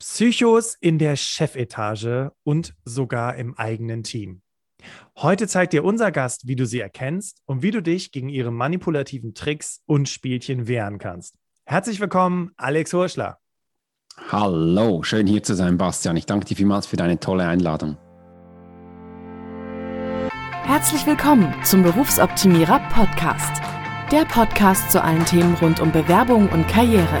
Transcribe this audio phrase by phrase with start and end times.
[0.00, 4.40] Psychos in der Chefetage und sogar im eigenen Team.
[5.18, 8.50] Heute zeigt dir unser Gast, wie du sie erkennst und wie du dich gegen ihre
[8.50, 11.34] manipulativen Tricks und Spielchen wehren kannst.
[11.66, 13.38] Herzlich willkommen, Alex Hurschler.
[14.32, 16.16] Hallo, schön hier zu sein, Bastian.
[16.16, 17.98] Ich danke dir vielmals für deine tolle Einladung.
[20.62, 23.60] Herzlich willkommen zum Berufsoptimierer Podcast.
[24.10, 27.20] Der Podcast zu allen Themen rund um Bewerbung und Karriere.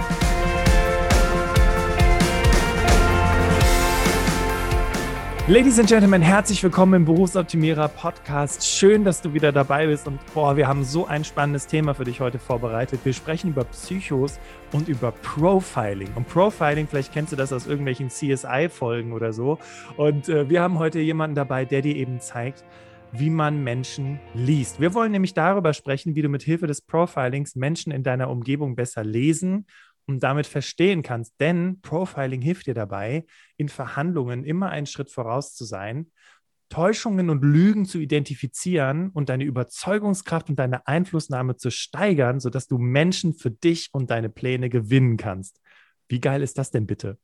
[5.51, 8.65] Ladies and Gentlemen, herzlich willkommen im Berufsoptimierer Podcast.
[8.65, 10.07] Schön, dass du wieder dabei bist.
[10.07, 13.01] Und boah, wir haben so ein spannendes Thema für dich heute vorbereitet.
[13.03, 14.39] Wir sprechen über Psychos
[14.71, 16.07] und über Profiling.
[16.15, 19.59] Und Profiling, vielleicht kennst du das aus irgendwelchen CSI-Folgen oder so.
[19.97, 22.63] Und äh, wir haben heute jemanden dabei, der dir eben zeigt,
[23.11, 24.79] wie man Menschen liest.
[24.79, 28.77] Wir wollen nämlich darüber sprechen, wie du mit Hilfe des Profilings Menschen in deiner Umgebung
[28.77, 29.65] besser lesen
[30.07, 31.33] und damit verstehen kannst.
[31.39, 33.25] Denn Profiling hilft dir dabei,
[33.57, 36.11] in Verhandlungen immer einen Schritt voraus zu sein,
[36.69, 42.77] Täuschungen und Lügen zu identifizieren und deine Überzeugungskraft und deine Einflussnahme zu steigern, sodass du
[42.77, 45.59] Menschen für dich und deine Pläne gewinnen kannst.
[46.07, 47.19] Wie geil ist das denn bitte?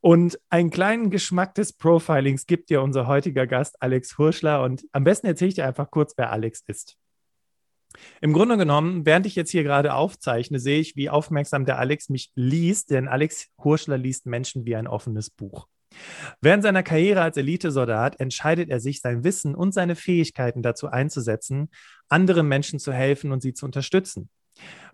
[0.00, 4.62] Und einen kleinen Geschmack des Profilings gibt dir unser heutiger Gast Alex Hurschler.
[4.62, 6.96] Und am besten erzähle ich dir einfach kurz, wer Alex ist.
[8.20, 12.08] Im Grunde genommen, während ich jetzt hier gerade aufzeichne, sehe ich, wie aufmerksam der Alex
[12.08, 15.66] mich liest, denn Alex Hurschler liest Menschen wie ein offenes Buch.
[16.40, 21.68] Während seiner Karriere als Elitesoldat entscheidet er sich, sein Wissen und seine Fähigkeiten dazu einzusetzen,
[22.08, 24.30] anderen Menschen zu helfen und sie zu unterstützen.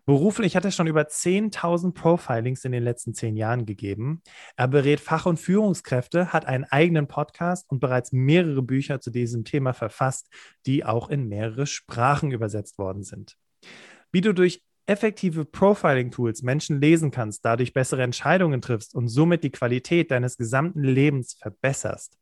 [0.09, 4.23] Beruflich hat er schon über 10.000 Profilings in den letzten zehn Jahren gegeben.
[4.57, 9.45] Er berät Fach- und Führungskräfte, hat einen eigenen Podcast und bereits mehrere Bücher zu diesem
[9.45, 10.29] Thema verfasst,
[10.65, 13.37] die auch in mehrere Sprachen übersetzt worden sind.
[14.13, 19.51] Wie du durch effektive Profiling-Tools Menschen lesen kannst, dadurch bessere Entscheidungen triffst und somit die
[19.51, 22.17] Qualität deines gesamten Lebens verbesserst,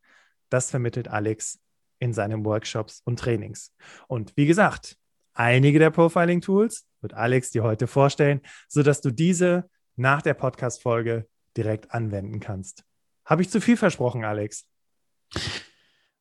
[0.49, 1.61] das vermittelt Alex
[1.99, 3.75] in seinen Workshops und Trainings.
[4.09, 4.97] Und wie gesagt,
[5.35, 11.93] einige der Profiling-Tools wird Alex dir heute vorstellen, sodass du diese nach der Podcast-Folge direkt
[11.93, 12.83] anwenden kannst.
[13.25, 14.67] Habe ich zu viel versprochen, Alex?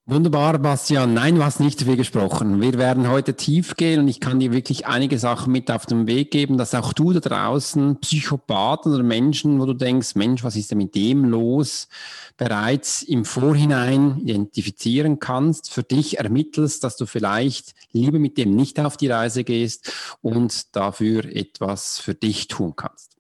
[0.06, 1.14] Wunderbar, Bastian.
[1.14, 2.60] Nein, hast nicht viel gesprochen.
[2.60, 6.08] Wir werden heute tief gehen und ich kann dir wirklich einige Sachen mit auf den
[6.08, 10.58] Weg geben, dass auch du da draußen Psychopathen oder Menschen, wo du denkst, Mensch, was
[10.58, 11.88] ist denn mit dem los,
[12.36, 18.82] bereits im Vorhinein identifizieren kannst, für dich ermittelst, dass du vielleicht lieber mit dem nicht
[18.82, 23.13] auf die Reise gehst und dafür etwas für dich tun kannst.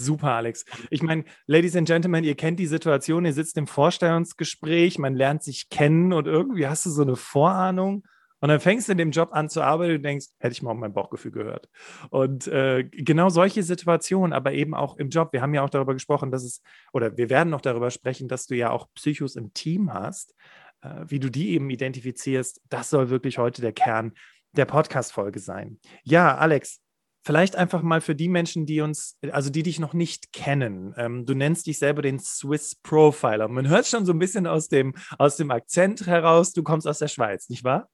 [0.00, 0.64] Super, Alex.
[0.90, 5.42] Ich meine, Ladies and Gentlemen, ihr kennt die Situation, ihr sitzt im Vorstellungsgespräch, man lernt
[5.42, 8.02] sich kennen und irgendwie hast du so eine Vorahnung
[8.40, 10.70] und dann fängst du in dem Job an zu arbeiten und denkst, hätte ich mal
[10.72, 11.68] auf mein Bauchgefühl gehört.
[12.08, 15.32] Und äh, genau solche Situationen, aber eben auch im Job.
[15.32, 16.62] Wir haben ja auch darüber gesprochen, dass es,
[16.92, 20.34] oder wir werden noch darüber sprechen, dass du ja auch Psychos im Team hast,
[20.80, 22.62] äh, wie du die eben identifizierst.
[22.70, 24.12] Das soll wirklich heute der Kern
[24.52, 25.78] der Podcast-Folge sein.
[26.02, 26.80] Ja, Alex,
[27.22, 30.94] Vielleicht einfach mal für die Menschen, die uns, also die dich noch nicht kennen.
[30.96, 33.48] Ähm, du nennst dich selber den Swiss Profiler.
[33.48, 36.98] Man hört schon so ein bisschen aus dem, aus dem Akzent heraus, du kommst aus
[36.98, 37.88] der Schweiz, nicht wahr?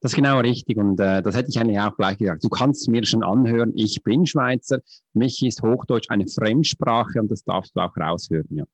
[0.00, 2.42] Das ist genau richtig und äh, das hätte ich eigentlich auch gleich gesagt.
[2.42, 4.80] Du kannst mir schon anhören, ich bin Schweizer,
[5.12, 8.64] mich ist Hochdeutsch eine Fremdsprache und das darfst du auch raushören, ja.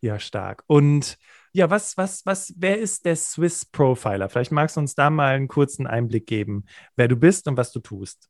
[0.00, 0.64] Ja, stark.
[0.66, 1.16] Und
[1.52, 4.28] ja, was, was, was, wer ist der Swiss Profiler?
[4.28, 7.72] Vielleicht magst du uns da mal einen kurzen Einblick geben, wer du bist und was
[7.72, 8.28] du tust.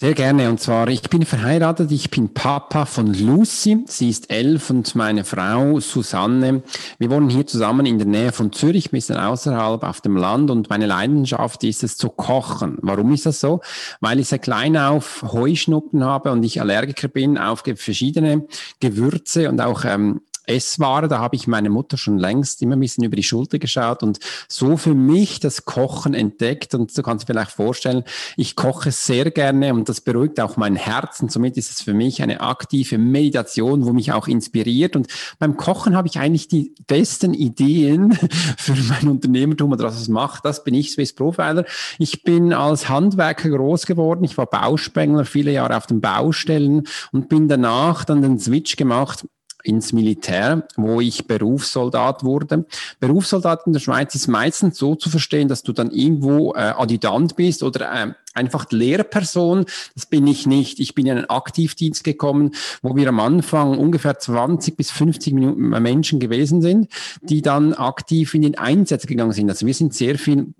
[0.00, 0.48] Sehr gerne.
[0.48, 3.82] Und zwar, ich bin verheiratet, ich bin Papa von Lucy.
[3.88, 6.62] Sie ist elf und meine Frau Susanne.
[7.00, 10.52] Wir wohnen hier zusammen in der Nähe von Zürich, ein bisschen außerhalb auf dem Land.
[10.52, 12.78] Und meine Leidenschaft ist es zu kochen.
[12.80, 13.60] Warum ist das so?
[13.98, 18.46] Weil ich seit klein auf Heuschnuppen habe und ich Allergiker bin auf verschiedene
[18.78, 21.08] Gewürze und auch ähm, Essware.
[21.08, 24.18] Da habe ich meine Mutter schon längst immer ein bisschen über die Schulter geschaut und
[24.48, 26.74] so für mich das Kochen entdeckt.
[26.74, 28.04] Und du kannst dir vielleicht vorstellen,
[28.36, 31.20] ich koche sehr gerne und das beruhigt auch mein Herz.
[31.20, 34.96] Und somit ist es für mich eine aktive Meditation, wo mich auch inspiriert.
[34.96, 35.08] Und
[35.38, 38.12] beim Kochen habe ich eigentlich die besten Ideen
[38.56, 40.44] für mein Unternehmertum oder was es macht.
[40.44, 41.64] Das bin ich, Swiss Profiler.
[41.98, 44.24] Ich bin als Handwerker groß geworden.
[44.24, 49.24] Ich war Bauspengler viele Jahre auf den Baustellen und bin danach dann den Switch gemacht
[49.64, 52.66] ins Militär, wo ich Berufssoldat wurde.
[53.00, 57.36] Berufssoldat in der Schweiz ist meistens so zu verstehen, dass du dann irgendwo äh, Adjutant
[57.36, 59.66] bist oder äh, einfach Lehrperson.
[59.94, 60.80] Das bin ich nicht.
[60.80, 62.52] Ich bin in einen Aktivdienst gekommen,
[62.82, 66.88] wo wir am Anfang ungefähr 20 bis 50 Minuten Menschen gewesen sind,
[67.22, 69.50] die dann aktiv in den Einsatz gegangen sind.
[69.50, 70.54] Also wir sind sehr viel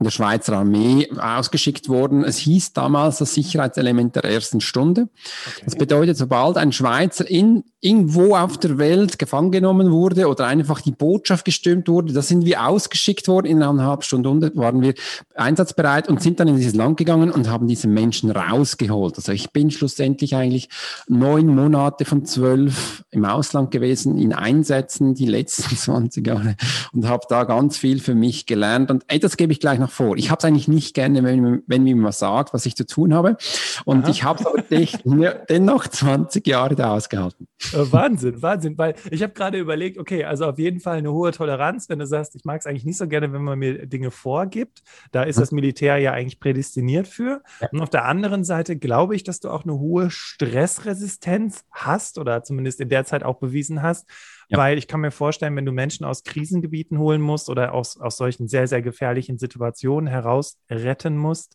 [0.00, 2.22] in der Schweizer Armee ausgeschickt worden.
[2.22, 5.08] Es hieß damals das Sicherheitselement der ersten Stunde.
[5.46, 5.62] Okay.
[5.64, 10.80] Das bedeutet, sobald ein Schweizer in, irgendwo auf der Welt gefangen genommen wurde oder einfach
[10.80, 13.46] die Botschaft gestürmt wurde, da sind wir ausgeschickt worden.
[13.46, 14.94] In eineinhalb Stunden waren wir
[15.34, 19.16] einsatzbereit und sind dann in dieses Land gegangen und haben diese Menschen rausgeholt.
[19.16, 20.68] Also ich bin schlussendlich eigentlich
[21.08, 26.56] neun Monate von zwölf im Ausland gewesen, in Einsätzen die letzten 20 Jahre
[26.92, 28.92] und habe da ganz viel für mich gelernt.
[28.92, 30.16] Und ey, das gebe ich gleich noch vor.
[30.16, 33.14] Ich habe es eigentlich nicht gerne, wenn, wenn mir was sagt, was ich zu tun
[33.14, 33.36] habe.
[33.84, 34.10] Und Aha.
[34.10, 34.62] ich habe es aber
[35.48, 37.48] dennoch 20 Jahre da ausgehalten.
[37.72, 38.78] Äh, Wahnsinn, Wahnsinn.
[38.78, 42.06] Weil ich habe gerade überlegt, okay, also auf jeden Fall eine hohe Toleranz, wenn du
[42.06, 44.82] sagst, ich mag es eigentlich nicht so gerne, wenn man mir Dinge vorgibt.
[45.12, 47.42] Da ist das Militär ja eigentlich prädestiniert für.
[47.72, 52.42] Und auf der anderen Seite glaube ich, dass du auch eine hohe Stressresistenz hast oder
[52.42, 54.06] zumindest in der Zeit auch bewiesen hast,
[54.56, 58.16] Weil ich kann mir vorstellen, wenn du Menschen aus Krisengebieten holen musst oder aus, aus
[58.16, 61.54] solchen sehr, sehr gefährlichen Situationen heraus retten musst,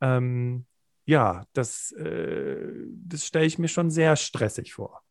[0.00, 0.66] ähm,
[1.04, 2.68] ja, das, äh,
[3.04, 5.02] das stelle ich mir schon sehr stressig vor.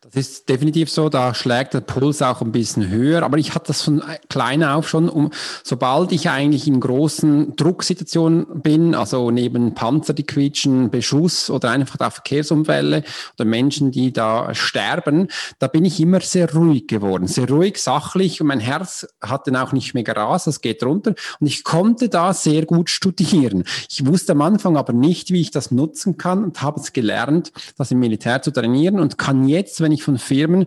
[0.00, 3.68] Das ist definitiv so, da schlägt der Puls auch ein bisschen höher, aber ich hatte
[3.68, 5.30] das von klein auf schon, um,
[5.62, 11.96] sobald ich eigentlich in großen Drucksituationen bin, also neben Panzer, die quietschen, Beschuss oder einfach
[11.96, 13.04] da Verkehrsunfälle
[13.38, 15.28] oder Menschen, die da sterben,
[15.58, 19.56] da bin ich immer sehr ruhig geworden, sehr ruhig, sachlich und mein Herz hat dann
[19.56, 21.14] auch nicht mehr gerast, das geht runter.
[21.40, 23.64] Und ich konnte da sehr gut studieren.
[23.90, 27.52] Ich wusste am Anfang aber nicht, wie ich das nutzen kann und habe es gelernt,
[27.76, 30.66] das im Militär zu trainieren und kann jetzt jetzt, wenn ich von Firmen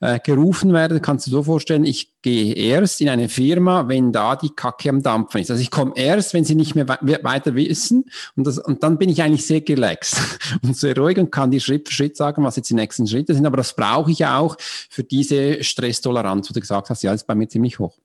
[0.00, 4.34] äh, gerufen werde, kannst du so vorstellen, ich gehe erst in eine Firma, wenn da
[4.36, 5.50] die Kacke am Dampfen ist.
[5.50, 8.98] Also ich komme erst, wenn sie nicht mehr we weiter wissen und, das, und dann
[8.98, 10.18] bin ich eigentlich sehr relaxed
[10.62, 13.34] und sehr ruhig und kann dir Schritt für Schritt sagen, was jetzt die nächsten Schritte
[13.34, 13.46] sind.
[13.46, 17.34] Aber das brauche ich auch für diese Stresstoleranz, wo du gesagt hast, ja, ist bei
[17.34, 17.98] mir ziemlich hoch.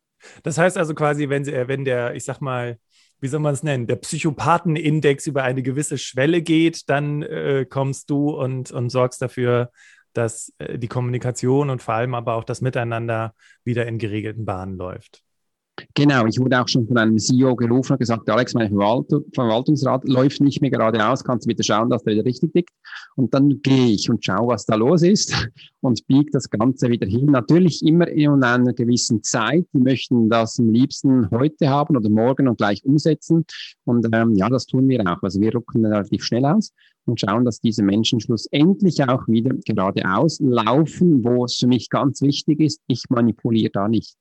[0.43, 2.77] Das heißt also quasi, wenn, sie, wenn der, ich sag mal,
[3.21, 8.09] wie soll man es nennen, der Psychopathenindex über eine gewisse Schwelle geht, dann äh, kommst
[8.09, 9.71] du und, und sorgst dafür,
[10.13, 14.77] dass äh, die Kommunikation und vor allem aber auch das Miteinander wieder in geregelten Bahnen
[14.77, 15.23] läuft.
[15.93, 20.07] Genau, ich wurde auch schon von einem CEO gerufen und gesagt, Alex, mein Verwaltung, Verwaltungsrat
[20.07, 22.71] läuft nicht mehr geradeaus, kannst du bitte schauen, dass der wieder richtig liegt.
[23.15, 25.33] Und dann gehe ich und schaue, was da los ist
[25.81, 27.27] und biege das Ganze wieder hin.
[27.27, 29.65] Natürlich immer in einer gewissen Zeit.
[29.73, 33.45] Die möchten das am liebsten heute haben oder morgen und gleich umsetzen.
[33.85, 35.21] Und ähm, ja, das tun wir auch.
[35.21, 36.71] Also wir rucken relativ schnell aus
[37.05, 42.21] und schauen, dass diese Menschen schlussendlich auch wieder geradeaus laufen, wo es für mich ganz
[42.21, 44.15] wichtig ist, ich manipuliere da nicht.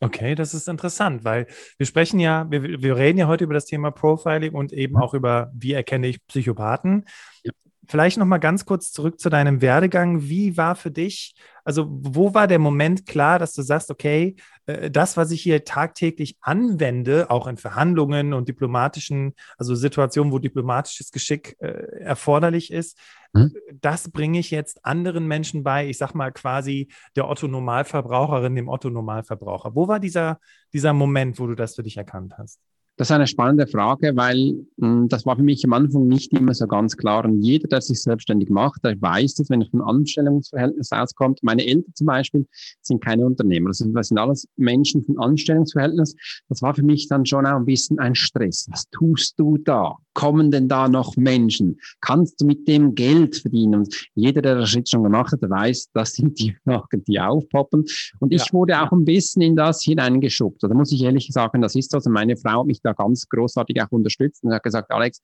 [0.00, 1.46] Okay, das ist interessant, weil
[1.78, 5.14] wir sprechen ja, wir, wir reden ja heute über das Thema Profiling und eben auch
[5.14, 7.06] über, wie erkenne ich Psychopathen.
[7.42, 7.52] Ja.
[7.88, 10.22] Vielleicht noch mal ganz kurz zurück zu deinem Werdegang.
[10.22, 14.34] Wie war für dich, also wo war der Moment klar, dass du sagst, okay,
[14.66, 20.38] äh, das, was ich hier tagtäglich anwende, auch in Verhandlungen und diplomatischen, also Situationen, wo
[20.38, 22.98] diplomatisches Geschick äh, erforderlich ist,
[23.36, 23.54] hm?
[23.80, 29.74] das bringe ich jetzt anderen Menschen bei, ich sag mal quasi der Otto-Normalverbraucherin, dem Otto-Normalverbraucher.
[29.74, 30.40] Wo war dieser,
[30.72, 32.60] dieser Moment, wo du das für dich erkannt hast?
[32.96, 36.32] Das ist eine spannende Frage, weil mh, hm, das war für mich am Anfang nicht
[36.32, 37.24] immer so ganz klar.
[37.26, 41.40] Und jeder, der sich selbstständig macht, der weiß das, wenn er von Anstellungsverhältnis auskommt.
[41.42, 42.46] Meine Eltern zum Beispiel
[42.80, 43.68] sind keine Unternehmer.
[43.68, 46.16] Das sind, das sind alles Menschen von Anstellungsverhältnis.
[46.48, 48.66] Das war für mich dann schon auch ein bisschen ein Stress.
[48.70, 49.96] Was tust du da?
[50.14, 51.78] Kommen denn da noch Menschen?
[52.00, 53.80] Kannst du mit dem Geld verdienen?
[53.80, 57.20] Und jeder, der das jetzt schon gemacht hat, der weiß, das sind die Fragen, die
[57.20, 57.84] aufpoppen.
[58.20, 58.52] Und ich ja.
[58.54, 60.62] wurde auch ein bisschen in das hineingeschubst.
[60.62, 61.98] Da muss ich ehrlich sagen, das ist so.
[61.98, 65.22] Also meine Frau hat mich da ganz großartig auch unterstützt und hat gesagt, Alex,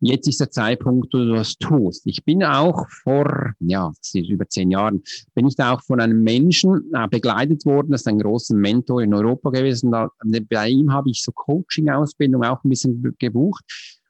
[0.00, 2.06] jetzt ist der Zeitpunkt, wo du das tust.
[2.06, 5.02] Ich bin auch vor, ja, das ist über zehn Jahren,
[5.34, 9.02] bin ich da auch von einem Menschen äh, begleitet worden, das ist ein großer Mentor
[9.02, 9.90] in Europa gewesen.
[9.90, 10.08] Da,
[10.48, 13.64] bei ihm habe ich so Coaching-Ausbildung auch ein bisschen gebucht.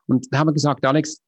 [0.07, 1.21] Und da haben wir gesagt, Alex,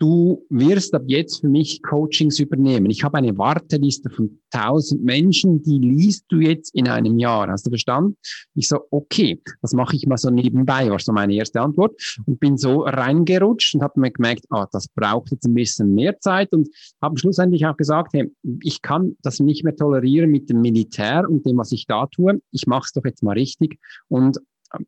[0.00, 2.90] du wirst ab jetzt für mich Coachings übernehmen.
[2.90, 7.48] Ich habe eine Warteliste von 1000 Menschen, die liest du jetzt in einem Jahr.
[7.48, 8.16] Hast du verstanden?
[8.54, 12.40] Ich so, okay, das mache ich mal so nebenbei, war so meine erste Antwort und
[12.40, 16.52] bin so reingerutscht und habe mir gemerkt, ah, das braucht jetzt ein bisschen mehr Zeit
[16.52, 16.68] und
[17.02, 21.44] habe schlussendlich auch gesagt, hey, ich kann das nicht mehr tolerieren mit dem Militär und
[21.44, 22.40] dem, was ich da tue.
[22.52, 23.78] Ich mache es doch jetzt mal richtig
[24.08, 24.38] und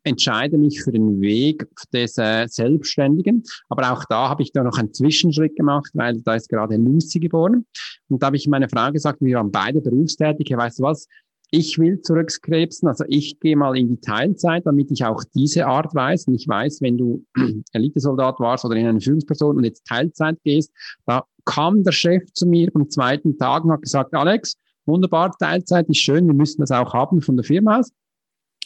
[0.03, 3.43] entscheide mich für den Weg des äh, Selbstständigen.
[3.69, 7.19] Aber auch da habe ich da noch einen Zwischenschritt gemacht, weil da ist gerade Lucy
[7.19, 7.65] geboren.
[8.09, 10.51] Und da habe ich meine Frau gesagt, wir waren beide berufstätig.
[10.55, 11.07] Weißt du was?
[11.55, 15.93] Ich will zurückskrebsen, also ich gehe mal in die Teilzeit, damit ich auch diese Art
[15.93, 16.27] weiß.
[16.27, 17.23] Und ich weiß, wenn du
[17.73, 20.71] Elitesoldat warst oder in eine Führungsperson und jetzt Teilzeit gehst,
[21.05, 25.87] da kam der Chef zu mir am zweiten Tag und hat gesagt, Alex, wunderbar, Teilzeit
[25.89, 27.91] ist schön, wir müssen das auch haben von der Firma aus.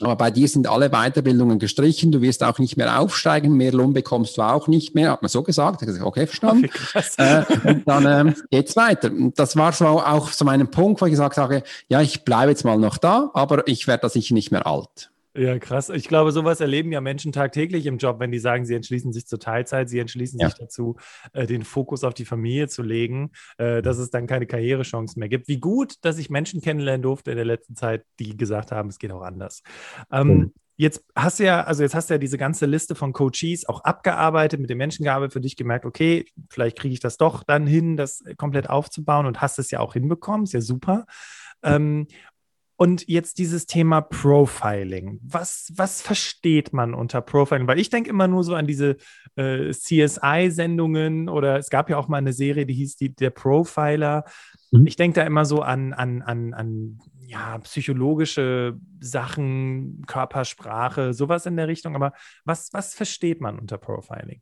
[0.01, 2.11] Aber bei dir sind alle Weiterbildungen gestrichen.
[2.11, 3.53] Du wirst auch nicht mehr aufsteigen.
[3.57, 5.11] Mehr Lohn bekommst du auch nicht mehr.
[5.11, 5.81] Hat man so gesagt.
[5.81, 6.69] Ich gesagt, okay, verstanden.
[7.17, 9.09] äh, und dann äh, geht's weiter.
[9.35, 12.63] Das war so auch so mein Punkt, wo ich gesagt habe, ja, ich bleibe jetzt
[12.63, 15.09] mal noch da, aber ich werde da sicher nicht mehr alt.
[15.37, 15.89] Ja, krass.
[15.89, 19.27] Ich glaube, sowas erleben ja Menschen tagtäglich im Job, wenn die sagen, sie entschließen sich
[19.27, 20.49] zur Teilzeit, sie entschließen ja.
[20.49, 20.95] sich dazu,
[21.33, 25.29] äh, den Fokus auf die Familie zu legen, äh, dass es dann keine Karrierechance mehr
[25.29, 25.47] gibt.
[25.47, 28.97] Wie gut, dass ich Menschen kennenlernen durfte in der letzten Zeit, die gesagt haben, es
[28.97, 29.61] geht auch anders.
[30.11, 30.53] Ähm, mhm.
[30.75, 33.81] Jetzt hast du ja, also jetzt hast du ja diese ganze Liste von Coaches auch
[33.81, 37.65] abgearbeitet, mit den Menschen gearbeitet, für dich gemerkt, okay, vielleicht kriege ich das doch dann
[37.67, 41.05] hin, das komplett aufzubauen und hast es ja auch hinbekommen, ist ja super.
[41.63, 42.07] Ähm,
[42.77, 45.19] und jetzt dieses Thema Profiling.
[45.23, 47.67] Was, was versteht man unter Profiling?
[47.67, 48.97] Weil ich denke immer nur so an diese
[49.35, 54.25] äh, CSI-Sendungen oder es gab ja auch mal eine Serie, die hieß die, Der Profiler.
[54.71, 54.85] Mhm.
[54.85, 61.57] Ich denke da immer so an, an, an, an ja, psychologische Sachen, Körpersprache, sowas in
[61.57, 61.95] der Richtung.
[61.95, 62.13] Aber
[62.45, 64.41] was, was versteht man unter Profiling?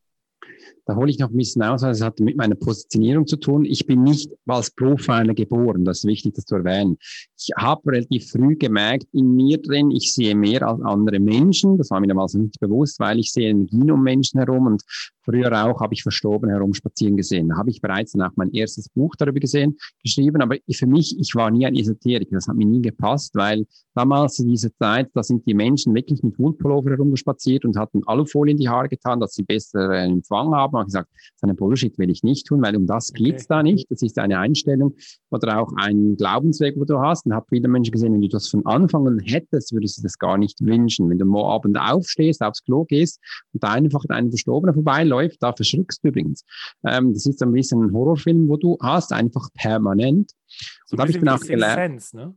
[0.85, 3.65] Da hole ich noch ein bisschen aus, weil es hat mit meiner Positionierung zu tun.
[3.65, 6.97] Ich bin nicht als Profiler geboren, das ist wichtig, das zu erwähnen.
[7.37, 11.77] Ich habe relativ früh gemerkt, in mir drin, ich sehe mehr als andere Menschen.
[11.77, 14.83] Das war mir damals nicht bewusst, weil ich sehe Energien um Menschen herum und
[15.25, 17.49] früher auch habe ich verstorben herumspazieren gesehen.
[17.49, 20.41] Da habe ich bereits dann auch mein erstes Buch darüber gesehen, geschrieben.
[20.41, 22.29] Aber für mich, ich war nie ein Esoterik.
[22.31, 26.21] Das hat mir nie gepasst, weil damals in dieser Zeit, da sind die Menschen wirklich
[26.23, 30.53] mit Wundpullover herumgespaziert und hatten Alufolie in die Haare getan, dass sie besser äh, Empfang
[30.53, 33.55] haben habe gesagt, so eine Bullshit will ich nicht tun, weil um das geht's okay.
[33.55, 33.89] da nicht.
[33.89, 34.95] Das ist eine Einstellung
[35.29, 37.25] oder auch ein Glaubensweg, wo du hast.
[37.25, 40.17] Und habe viele Menschen gesehen, wenn du das von Anfang an hättest, würdest du das
[40.17, 41.09] gar nicht wünschen.
[41.09, 43.19] Wenn du am Abend aufstehst, aufs Klo gehst
[43.53, 44.73] und da einfach ein Verstorbener
[45.15, 46.43] vorbeiläuft, da verschrückst du übrigens.
[46.85, 50.31] Ähm, das ist ein bisschen ein Horrorfilm, wo du hast, einfach permanent.
[50.85, 52.13] So und da habe ich dann auch gelernt.
[52.13, 52.35] Ne?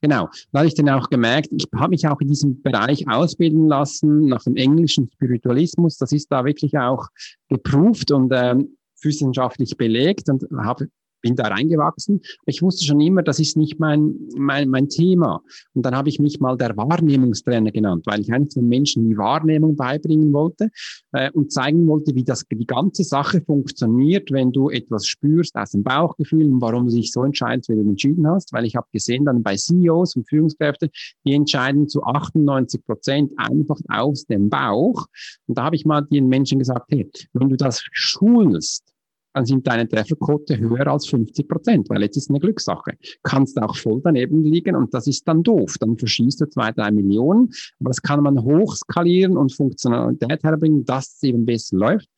[0.00, 0.28] Genau.
[0.52, 4.26] Da habe ich dann auch gemerkt, ich habe mich auch in diesem Bereich ausbilden lassen,
[4.26, 5.96] nach dem englischen Spiritualismus.
[5.96, 7.08] Das ist da wirklich auch
[7.48, 10.88] geproved und ähm, wissenschaftlich belegt und habe
[11.24, 12.20] bin da reingewachsen.
[12.44, 15.40] Ich wusste schon immer, das ist nicht mein, mein, mein Thema.
[15.72, 19.16] Und dann habe ich mich mal der Wahrnehmungstrainer genannt, weil ich eigentlich den Menschen die
[19.16, 20.68] Wahrnehmung beibringen wollte
[21.12, 25.70] äh, und zeigen wollte, wie das, die ganze Sache funktioniert, wenn du etwas spürst aus
[25.70, 28.52] dem Bauchgefühl und warum du dich so entscheidest, wie du entschieden hast.
[28.52, 30.90] Weil ich habe gesehen, dann bei CEOs und Führungskräften,
[31.26, 35.06] die entscheiden zu 98 Prozent einfach aus dem Bauch.
[35.46, 38.93] Und da habe ich mal den Menschen gesagt, hey, wenn du das schulst,
[39.34, 42.92] dann sind deine Trefferquote höher als 50 Prozent, weil jetzt ist eine Glückssache.
[43.24, 45.74] Kannst auch voll daneben liegen und das ist dann doof.
[45.80, 47.50] Dann verschießt du zwei, drei Millionen,
[47.80, 52.08] aber das kann man hochskalieren und Funktionalität herbringen, dass es eben besser läuft.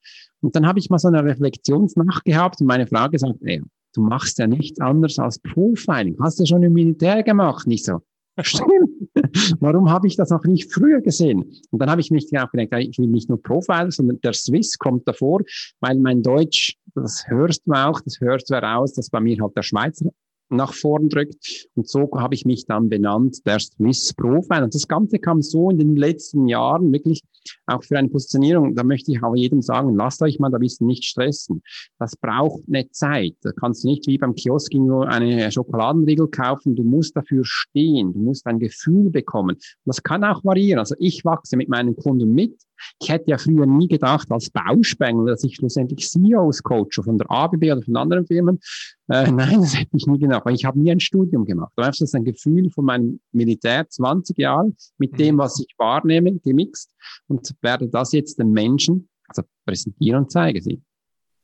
[0.42, 3.62] Und dann habe ich mal so eine Reflexionsnacht gehabt und meine Frage gesagt, ey,
[3.94, 6.16] du machst ja nichts anderes als Profiling.
[6.22, 7.66] Hast du schon im Militär gemacht?
[7.66, 8.02] Nicht so.
[8.40, 9.10] Stimmt.
[9.60, 11.42] Warum habe ich das noch nicht früher gesehen?
[11.70, 14.78] Und dann habe ich mich auch gedacht, ich will nicht nur Profile, sondern der Swiss
[14.78, 15.40] kommt davor,
[15.80, 19.56] weil mein Deutsch, das hörst du auch, das hörst du heraus, dass bei mir halt
[19.56, 20.10] der Schweizer
[20.48, 21.68] nach vorn drückt.
[21.74, 24.64] Und so habe ich mich dann benannt, der Swiss Profile.
[24.64, 27.22] Und das Ganze kam so in den letzten Jahren wirklich
[27.66, 28.74] auch für eine Positionierung.
[28.74, 31.62] Da möchte ich auch jedem sagen, lasst euch mal da ein bisschen nicht stressen.
[31.98, 33.34] Das braucht eine Zeit.
[33.42, 36.76] Da kannst du nicht wie beim Kiosk nur eine Schokoladenriegel kaufen.
[36.76, 38.12] Du musst dafür stehen.
[38.12, 39.56] Du musst ein Gefühl bekommen.
[39.84, 40.78] Das kann auch variieren.
[40.78, 42.54] Also ich wachse mit meinen Kunden mit.
[43.00, 47.30] Ich hätte ja früher nie gedacht, als Bauspengler, dass ich schlussendlich CEOs coache von der
[47.30, 48.60] ABB oder von anderen Firmen.
[49.08, 51.72] Äh, nein, das hätte ich nie gedacht, weil ich habe nie ein Studium gemacht.
[51.76, 55.16] Das ist ein Gefühl von meinem Militär, 20 Jahren, mit mhm.
[55.16, 56.90] dem, was ich wahrnehme, gemixt
[57.28, 60.82] und werde das jetzt den Menschen also präsentieren und zeige sie.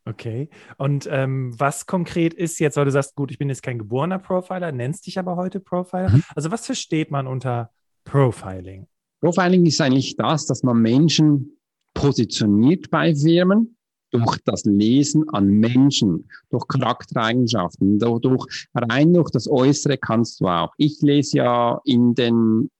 [0.05, 0.49] Okay.
[0.79, 4.19] Und ähm, was konkret ist jetzt, weil du sagst, gut, ich bin jetzt kein geborener
[4.19, 6.11] Profiler, nennst dich aber heute Profiler.
[6.11, 6.25] Mhm.
[6.35, 7.71] Also was versteht man unter
[8.05, 8.89] Profiling?
[9.21, 11.57] Profiling ist eigentlich das, dass man Menschen
[11.95, 13.77] positioniert bei Firmen
[14.11, 20.73] durch das Lesen an Menschen, durch Charaktereigenschaften, durch, rein durch das Äußere kannst du auch.
[20.77, 22.71] Ich lese ja in den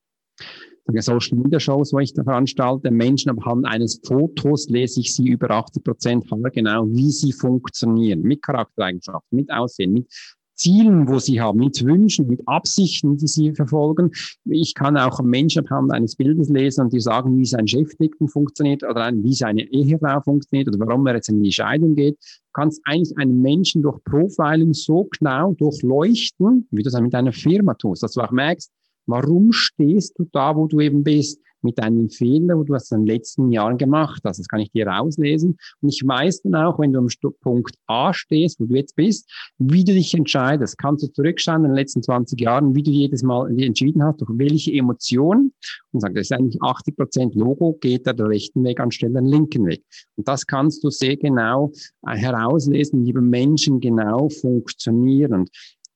[0.99, 5.51] Social Media Shows, wo ich da veranstalte, Menschen anhand eines Fotos lese ich sie über
[5.51, 10.09] 80 Prozent genau, wie sie funktionieren, mit Charaktereigenschaften, mit Aussehen, mit
[10.55, 14.11] Zielen, wo sie haben, mit Wünschen, mit Absichten, die sie verfolgen.
[14.45, 17.91] Ich kann auch Menschen anhand eines Bildes lesen und die sagen, wie sein Chef
[18.27, 22.15] funktioniert oder wie seine Ehefrau funktioniert oder warum er jetzt in die Scheidung geht.
[22.15, 27.33] Du kannst eigentlich einen Menschen durch Profiling so genau durchleuchten, wie du das mit einer
[27.33, 28.71] Firma tust, dass du auch merkst,
[29.07, 33.01] warum stehst du da, wo du eben bist mit deinen Fehlern, wo du das in
[33.01, 34.39] den letzten Jahren gemacht hast.
[34.39, 35.57] Das kann ich dir rauslesen.
[35.81, 37.09] Und ich weiß dann auch, wenn du am
[37.41, 40.79] Punkt A stehst, wo du jetzt bist, wie du dich entscheidest.
[40.79, 44.31] Kannst du zurückschauen in den letzten 20 Jahren, wie du jedes Mal entschieden hast, durch
[44.35, 45.53] welche Emotionen.
[45.93, 49.27] Und sagen, das ist eigentlich 80 Prozent Logo, geht er den rechten Weg anstelle den
[49.27, 49.85] linken Weg.
[50.17, 51.73] Und das kannst du sehr genau
[52.07, 55.47] äh, herauslesen, wie Menschen genau funktionieren.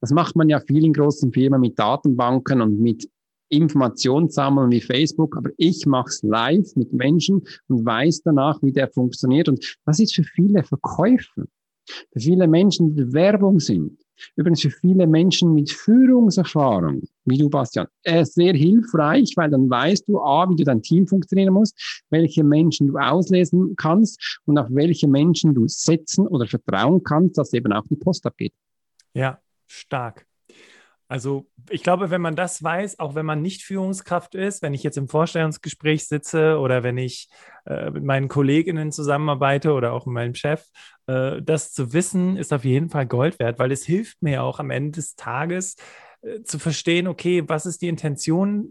[0.06, 3.10] Das macht man ja vielen großen Firmen mit Datenbanken und mit
[3.48, 8.70] Informationen sammeln wie Facebook, aber ich mache es live mit Menschen und weiß danach, wie
[8.70, 9.48] der funktioniert.
[9.48, 11.46] Und das ist für viele Verkäufer,
[12.12, 13.98] für viele Menschen, die Werbung sind,
[14.36, 20.06] übrigens für viele Menschen mit Führungserfahrung, wie du, Bastian, äh, sehr hilfreich, weil dann weißt
[20.06, 24.68] du, A, wie du dein Team funktionieren musst, welche Menschen du auslesen kannst und auf
[24.70, 28.52] welche Menschen du setzen oder vertrauen kannst, dass eben auch die Post abgeht.
[29.12, 30.26] Ja, stark.
[31.08, 34.82] Also ich glaube, wenn man das weiß, auch wenn man nicht Führungskraft ist, wenn ich
[34.82, 37.28] jetzt im Vorstellungsgespräch sitze oder wenn ich
[37.64, 40.64] äh, mit meinen Kolleginnen zusammenarbeite oder auch mit meinem Chef,
[41.06, 44.58] äh, das zu wissen, ist auf jeden Fall Gold wert, weil es hilft mir auch
[44.58, 45.76] am Ende des Tages
[46.22, 48.68] äh, zu verstehen, okay, was ist die Intention,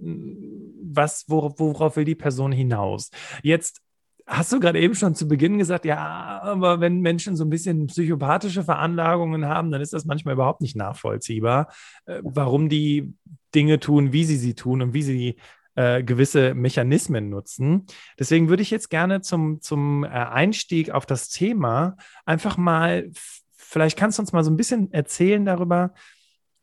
[0.84, 3.12] was, wor worauf will die Person hinaus?
[3.44, 3.82] Jetzt
[4.27, 7.88] hast du gerade eben schon zu Beginn gesagt, ja, aber wenn Menschen so ein bisschen
[7.88, 11.72] psychopathische Veranlagungen haben, dann ist das manchmal überhaupt nicht nachvollziehbar,
[12.05, 13.13] äh, warum die
[13.53, 15.36] Dinge tun, wie sie sie tun und wie sie
[15.75, 17.86] äh, gewisse Mechanismen nutzen.
[18.17, 23.12] Deswegen würde ich jetzt gerne zum, zum äh, Einstieg auf das Thema einfach mal,
[23.55, 25.94] vielleicht kannst du uns mal so ein bisschen erzählen darüber,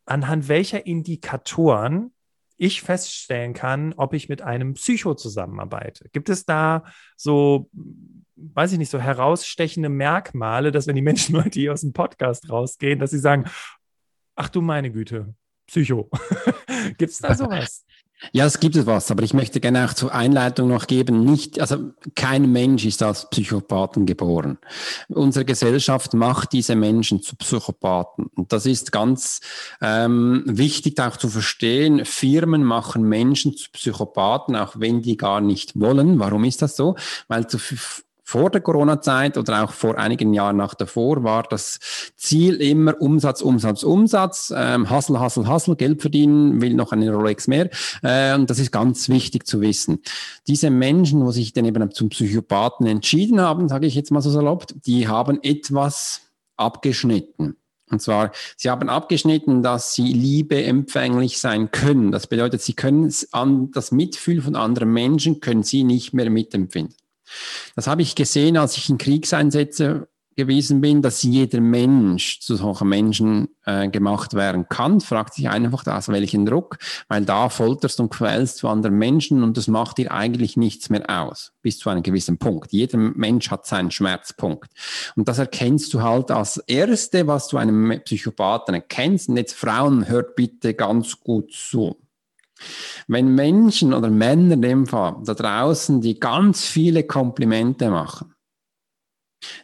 [0.05, 2.11] anhand welcher Indikatoren
[2.57, 6.09] ich feststellen kann, ob ich mit einem Psycho zusammenarbeite.
[6.11, 6.83] Gibt es da
[7.15, 7.69] so,
[8.35, 12.49] weiß ich nicht, so herausstechende Merkmale, dass wenn die Menschen heute hier aus dem Podcast
[12.49, 13.45] rausgehen, dass sie sagen,
[14.35, 15.33] ach du meine Güte,
[15.67, 16.09] Psycho.
[16.97, 17.85] Gibt es da sowas?
[18.31, 21.91] Ja, es gibt etwas, aber ich möchte gerne auch zur Einleitung noch geben, nicht, also
[22.15, 24.57] kein Mensch ist als Psychopathen geboren.
[25.09, 28.27] Unsere Gesellschaft macht diese Menschen zu Psychopathen.
[28.35, 29.41] Und das ist ganz
[29.81, 32.05] ähm, wichtig auch zu verstehen.
[32.05, 36.19] Firmen machen Menschen zu Psychopathen, auch wenn die gar nicht wollen.
[36.19, 36.95] Warum ist das so?
[37.27, 37.59] Weil zu
[38.33, 41.77] vor der Corona-Zeit oder auch vor einigen Jahren nach davor war das
[42.17, 47.47] Ziel immer Umsatz, Umsatz, Umsatz, ähm, Hustle, Hustle, Hustle, Geld verdienen, will noch eine Rolex
[47.47, 47.69] mehr.
[48.01, 50.01] Äh, und das ist ganz wichtig zu wissen.
[50.47, 54.31] Diese Menschen, wo sich dann eben zum Psychopathen entschieden haben, sage ich jetzt mal so
[54.31, 56.21] salopp, die haben etwas
[56.57, 57.57] abgeschnitten.
[57.91, 62.11] Und zwar, sie haben abgeschnitten, dass sie liebeempfänglich sein können.
[62.11, 66.95] Das bedeutet, sie können an das Mitfühlen von anderen Menschen können sie nicht mehr mitempfinden.
[67.75, 72.89] Das habe ich gesehen, als ich in Kriegseinsätze gewesen bin, dass jeder Mensch zu solchen
[72.89, 78.09] Menschen äh, gemacht werden kann, fragt sich einfach aus welchen Druck, weil da folterst und
[78.09, 82.03] quälst du anderen Menschen und das macht dir eigentlich nichts mehr aus, bis zu einem
[82.03, 82.71] gewissen Punkt.
[82.71, 84.69] Jeder Mensch hat seinen Schmerzpunkt.
[85.15, 89.29] Und das erkennst du halt als Erste, was du einem Psychopathen erkennst.
[89.29, 92.02] Und jetzt Frauen, hört bitte ganz gut zu.
[93.07, 98.33] Wenn Menschen oder Männer in dem Fall da draußen, die ganz viele Komplimente machen,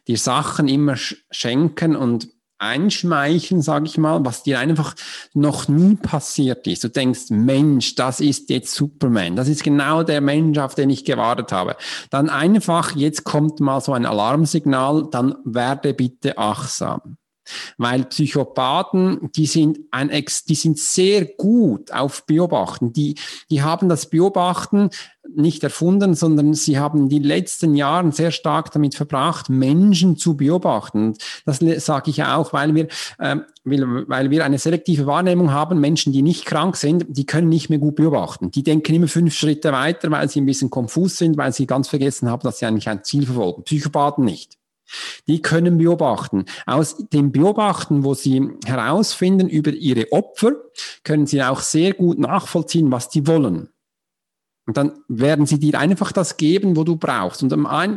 [0.07, 0.95] die Sachen immer
[1.31, 2.27] schenken und
[2.59, 4.93] einschmeicheln, sage ich mal, was dir einfach
[5.33, 6.83] noch nie passiert ist.
[6.83, 9.35] Du denkst, Mensch, das ist jetzt Superman.
[9.35, 11.77] Das ist genau der Mensch, auf den ich gewartet habe.
[12.09, 17.18] Dann einfach, jetzt kommt mal so ein Alarmsignal, dann werde bitte achtsam.
[17.77, 22.93] Weil Psychopathen, die sind ein Ex, die sind sehr gut auf Beobachten.
[22.93, 23.15] Die,
[23.49, 24.89] die haben das Beobachten
[25.35, 31.15] nicht erfunden, sondern sie haben die letzten Jahre sehr stark damit verbracht, Menschen zu beobachten.
[31.45, 32.87] Das sage ich auch, weil wir,
[33.19, 35.79] äh, weil wir eine selektive Wahrnehmung haben.
[35.79, 38.51] Menschen, die nicht krank sind, die können nicht mehr gut beobachten.
[38.51, 41.87] Die denken immer fünf Schritte weiter, weil sie ein bisschen konfus sind, weil sie ganz
[41.87, 43.63] vergessen haben, dass sie eigentlich ein Ziel verfolgen.
[43.63, 44.58] Psychopathen nicht.
[45.27, 46.45] Die können beobachten.
[46.65, 50.53] Aus dem Beobachten, wo sie herausfinden über ihre Opfer,
[51.03, 53.69] können sie auch sehr gut nachvollziehen, was die wollen.
[54.69, 57.41] Und dann werden sie dir einfach das geben, wo du brauchst.
[57.41, 57.49] Und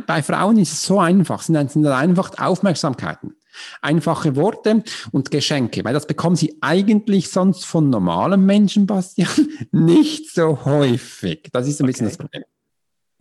[0.07, 3.35] bei Frauen ist es so einfach, sind sind einfach Aufmerksamkeiten.
[3.83, 9.29] Einfache Worte und Geschenke, weil das bekommen sie eigentlich sonst von normalen Menschen, Bastian,
[9.71, 11.49] nicht so häufig.
[11.51, 11.91] Das ist ein okay.
[11.91, 12.43] bisschen das Problem.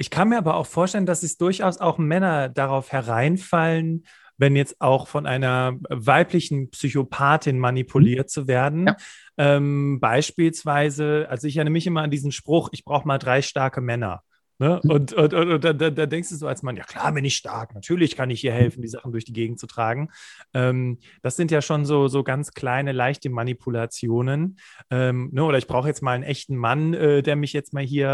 [0.03, 4.05] Ich kann mir aber auch vorstellen, dass es durchaus auch Männer darauf hereinfallen,
[4.37, 8.89] wenn jetzt auch von einer weiblichen Psychopathin manipuliert zu werden.
[8.89, 8.97] Ja.
[9.39, 13.81] Ähm, beispielsweise, also ich erinnere mich immer an diesen Spruch, ich brauche mal drei starke
[13.81, 14.25] Männer.
[14.63, 14.81] Ne?
[14.83, 17.35] Und, und, und, und da, da, denkst du so als Mann, ja klar bin ich
[17.35, 20.11] stark, natürlich kann ich hier helfen, die Sachen durch die Gegend zu tragen.
[20.55, 24.61] Ähm, das sind ja schon so, so ganz kleine, leichte Manipulationen.
[24.89, 25.43] Ähm, ne?
[25.43, 28.07] Oder ich brauche jetzt mal einen echten Mann, äh, der mich jetzt mal hier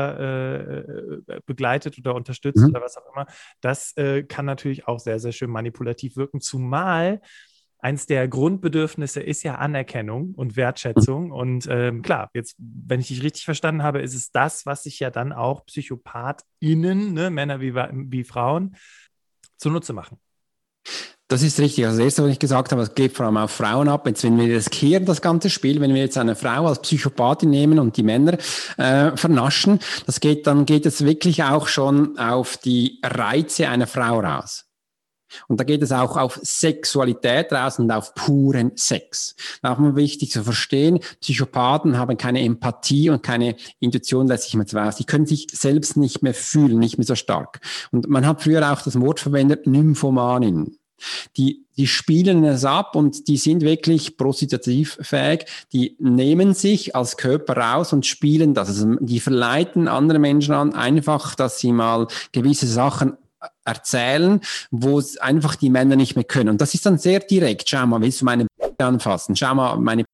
[1.28, 2.70] äh, äh begleitet oder unterstützt mhm.
[2.70, 3.26] oder was auch immer.
[3.60, 7.20] Das äh, kann natürlich auch sehr, sehr schön manipulativ wirken, zumal
[7.78, 11.30] eins der Grundbedürfnisse ist ja Anerkennung und Wertschätzung.
[11.30, 14.98] Und ähm, klar, jetzt, wenn ich dich richtig verstanden habe, ist es das, was sich
[15.00, 18.76] ja dann auch PsychopathInnen, ne, Männer wie, wie Frauen,
[19.56, 20.18] zunutze machen.
[21.30, 21.84] Das ist richtig.
[21.84, 24.06] Also das Erste, was ich gesagt habe, es geht vor allem auf Frauen ab.
[24.06, 27.78] Jetzt, wenn wir riskieren, das ganze Spiel, wenn wir jetzt eine Frau als Psychopathin nehmen
[27.78, 28.38] und die Männer
[28.78, 34.20] äh, vernaschen, das geht, dann geht es wirklich auch schon auf die Reize einer Frau
[34.20, 34.67] raus.
[35.48, 39.34] Und da geht es auch auf Sexualität raus und auf puren Sex.
[39.62, 44.66] Da ist wichtig zu verstehen, Psychopathen haben keine Empathie und keine Intuition, lässt sich mehr
[44.72, 44.96] raus.
[44.96, 47.60] Die können sich selbst nicht mehr fühlen, nicht mehr so stark.
[47.90, 50.78] Und man hat früher auch das Wort verwendet, Nymphomanin.
[51.36, 55.44] Die, die spielen es ab und die sind wirklich prostitutivfähig.
[55.72, 58.68] Die nehmen sich als Körper raus und spielen das.
[58.68, 63.16] Also die verleiten andere Menschen an, einfach, dass sie mal gewisse Sachen
[63.68, 66.48] erzählen, wo es einfach die Männer nicht mehr können.
[66.48, 67.68] Und das ist dann sehr direkt.
[67.68, 68.46] Schau mal, willst du meine
[68.78, 69.36] anfassen?
[69.36, 70.04] Schau mal, meine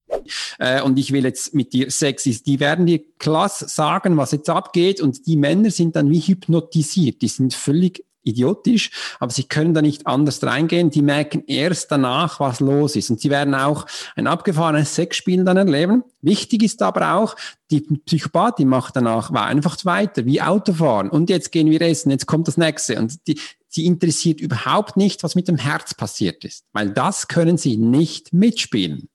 [0.59, 4.49] äh, und ich will jetzt mit dir Sex Die werden dir klasse sagen, was jetzt
[4.49, 7.21] abgeht und die Männer sind dann wie hypnotisiert.
[7.21, 10.89] Die sind völlig idiotisch, aber sie können da nicht anders reingehen.
[10.89, 13.09] Die merken erst danach, was los ist.
[13.09, 13.85] Und sie werden auch
[14.15, 16.03] ein abgefahrenes Sexspiel dann erleben.
[16.21, 17.35] Wichtig ist aber auch,
[17.71, 21.09] die Psychopathie macht danach war einfach weiter, wie Autofahren.
[21.09, 22.99] Und jetzt gehen wir essen, jetzt kommt das nächste.
[22.99, 27.57] Und die, sie interessiert überhaupt nicht, was mit dem Herz passiert ist, weil das können
[27.57, 29.09] sie nicht mitspielen.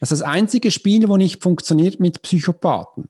[0.00, 3.08] Das ist das einzige Spiel, wo nicht funktioniert mit Psychopathen.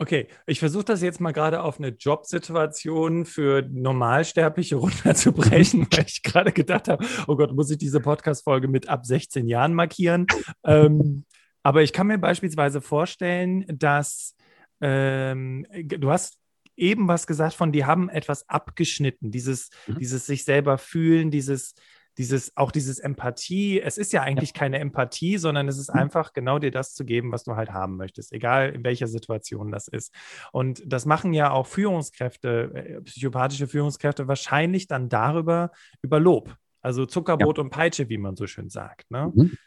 [0.00, 6.22] Okay, ich versuche das jetzt mal gerade auf eine Jobsituation für Normalsterbliche runterzubrechen, weil ich
[6.22, 10.26] gerade gedacht habe, oh Gott, muss ich diese Podcast-Folge mit ab 16 Jahren markieren?
[10.64, 11.24] ähm,
[11.64, 14.36] aber ich kann mir beispielsweise vorstellen, dass
[14.80, 16.38] ähm, du hast
[16.76, 19.98] eben was gesagt von, die haben etwas abgeschnitten, dieses, mhm.
[19.98, 21.74] dieses sich selber fühlen, dieses
[22.18, 24.58] dieses, auch dieses Empathie, es ist ja eigentlich ja.
[24.58, 26.00] keine Empathie, sondern es ist mhm.
[26.00, 29.70] einfach genau dir das zu geben, was du halt haben möchtest, egal in welcher Situation
[29.70, 30.12] das ist.
[30.52, 35.70] Und das machen ja auch Führungskräfte, äh, psychopathische Führungskräfte wahrscheinlich dann darüber,
[36.02, 36.56] über Lob.
[36.82, 37.64] Also Zuckerbrot ja.
[37.64, 39.10] und Peitsche, wie man so schön sagt.
[39.10, 39.32] Ne?
[39.34, 39.58] Mhm.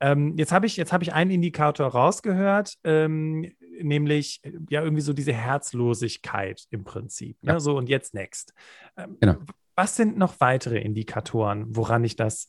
[0.00, 5.32] Ähm, jetzt habe ich, hab ich einen Indikator rausgehört, ähm, nämlich ja irgendwie so diese
[5.32, 7.42] Herzlosigkeit im Prinzip.
[7.42, 7.52] Ne?
[7.52, 7.60] Ja.
[7.60, 8.52] So und jetzt next.
[8.96, 9.36] Ähm, genau.
[9.76, 12.48] Was sind noch weitere Indikatoren, woran ich das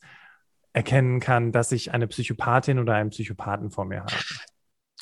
[0.72, 4.12] erkennen kann, dass ich eine Psychopathin oder einen Psychopathen vor mir habe?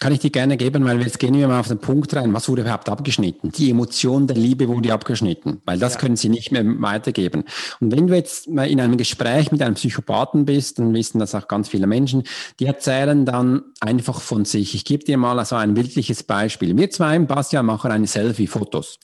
[0.05, 2.35] Kann ich dir gerne geben, weil jetzt gehen wir mal auf den Punkt rein.
[2.35, 3.51] Was wurde überhaupt abgeschnitten?
[3.53, 6.01] Die Emotion der Liebe wurde abgeschnitten, weil das ja.
[6.01, 7.45] können sie nicht mehr weitergeben.
[7.81, 11.35] Und wenn du jetzt mal in einem Gespräch mit einem Psychopathen bist, dann wissen das
[11.35, 12.25] auch ganz viele Menschen,
[12.61, 14.75] die erzählen dann einfach von sich.
[14.75, 16.77] Ich gebe dir mal also ein bildliches Beispiel.
[16.77, 18.99] Wir zwei, Bastian, machen eine Selfie-Fotos.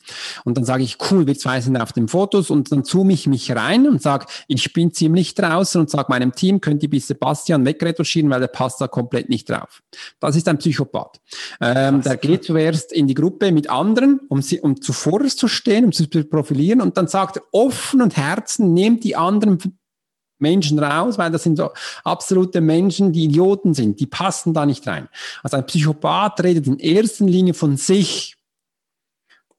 [0.45, 3.27] Und dann sage ich, cool, wir zwei sind auf den Fotos und dann zoome ich
[3.27, 7.07] mich rein und sage, ich bin ziemlich draußen und sage meinem Team, könnt ihr bis
[7.07, 9.83] Sebastian wegretuschieren, weil der passt da komplett nicht drauf.
[10.21, 11.21] Das ist ein Psychopath Psychopath.
[11.61, 15.87] Ähm, der geht zuerst in die Gruppe mit anderen, um, sie, um zuvor zu stehen,
[15.87, 19.59] um zu profilieren und dann sagt er offen und Herzen, nehmt die anderen
[20.39, 21.71] Menschen raus, weil das sind so
[22.03, 25.09] absolute Menschen, die Idioten sind, die passen da nicht rein.
[25.43, 28.37] Also ein Psychopath redet in erster Linie von sich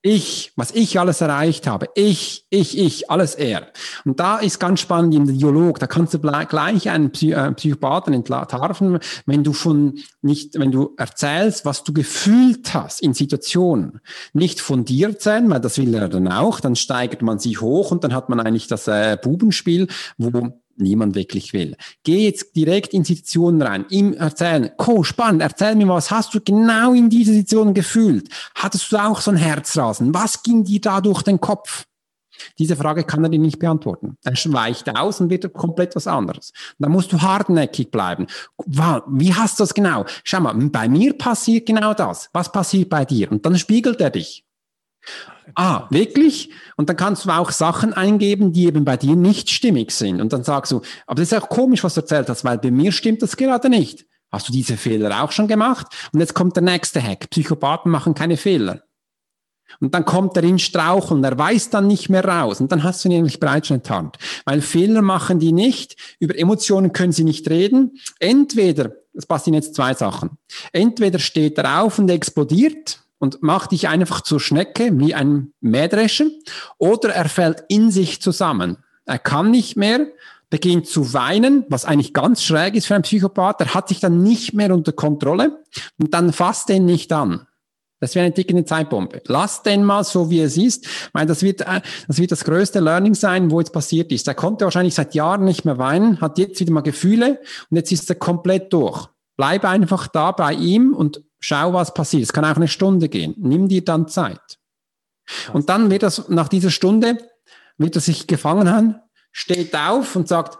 [0.04, 3.68] ich, was ich alles erreicht habe, ich, ich, ich, alles er.
[4.04, 8.14] Und da ist ganz spannend im Dialog, da kannst du gleich einen Psy äh, Psychopathen
[8.14, 14.02] entlarven, wenn du von nicht, wenn du erzählst, was du gefühlt hast in Situationen.
[14.34, 17.92] Nicht von dir erzählen, weil das will er dann auch, dann steigert man sich hoch
[17.92, 19.88] und dann hat man eigentlich das äh, Bubenspiel,
[20.18, 21.78] wo niemand wirklich will.
[22.04, 26.42] Geh jetzt direkt in Situationen rein, ihm erzählen, Co, spannend, erzähl mir was, hast du
[26.42, 28.30] genau in dieser Situation gefühlt?
[28.56, 30.14] Hattest du auch so ein Herzrasen?
[30.14, 31.86] Was ging dir da durch den Kopf?
[32.58, 34.18] Diese Frage kann er dir nicht beantworten.
[34.24, 36.54] Er weicht aus und wird komplett was anderes.
[36.80, 38.26] Da musst du hartnäckig bleiben.
[38.66, 40.06] Wie hast du das genau?
[40.24, 42.30] Schau mal, bei mir passiert genau das.
[42.34, 43.32] Was passiert bei dir?
[43.32, 44.44] Und dann spiegelt er dich.
[45.56, 46.52] Ah, wirklich?
[46.78, 50.22] Und dann kannst du auch Sachen eingeben, die eben bei dir nicht stimmig sind.
[50.22, 52.72] Und dann sagst du, aber das ist auch komisch, was du erzählt hast, weil bei
[52.72, 54.06] mir stimmt das gerade nicht.
[54.32, 55.88] Hast du diese Fehler auch schon gemacht?
[56.14, 57.30] Und jetzt kommt der nächste Hack.
[57.30, 58.84] Psychopathen machen keine Fehler.
[59.80, 62.60] Und dann kommt er in Straucheln, er weiß dann nicht mehr raus.
[62.60, 64.18] Und dann hast du ihn eigentlich bereits schon enttarnt.
[64.46, 67.98] Weil Fehler machen die nicht, über Emotionen können sie nicht reden.
[68.20, 70.32] Entweder, es passieren jetzt zwei Sachen.
[70.72, 76.26] Entweder steht er auf und explodiert und macht dich einfach zur Schnecke, wie ein Mähdrescher,
[76.80, 78.78] oder er fällt in sich zusammen.
[79.06, 80.08] Er kann nicht mehr,
[80.50, 83.62] beginnt zu weinen, was eigentlich ganz schräg ist für einen Psychopath.
[83.62, 85.64] Er hat sich dann nicht mehr unter Kontrolle
[86.00, 87.46] und dann fasst ihn nicht an.
[88.00, 89.22] Das wäre eine tickende Zeitbombe.
[89.28, 90.86] Lass den mal so, wie es ist.
[90.86, 94.28] Ich meine, das wird, äh, das wird das größte Learning sein, wo jetzt passiert ist.
[94.28, 97.92] Er konnte wahrscheinlich seit Jahren nicht mehr weinen, hat jetzt wieder mal Gefühle und jetzt
[97.92, 99.08] ist er komplett durch.
[99.38, 102.24] Bleib einfach da bei ihm und schau, was passiert.
[102.24, 103.36] Es kann auch eine Stunde gehen.
[103.38, 104.60] Nimm dir dann Zeit.
[105.52, 107.18] Und dann wird das, nach dieser Stunde,
[107.78, 108.96] wird er sich gefangen haben,
[109.32, 110.58] steht auf und sagt,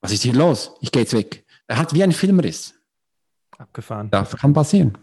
[0.00, 0.72] was ist hier los?
[0.80, 1.44] Ich gehe jetzt weg.
[1.66, 2.74] Er hat wie ein Filmriss.
[3.56, 4.10] Abgefahren.
[4.10, 4.98] Das kann passieren.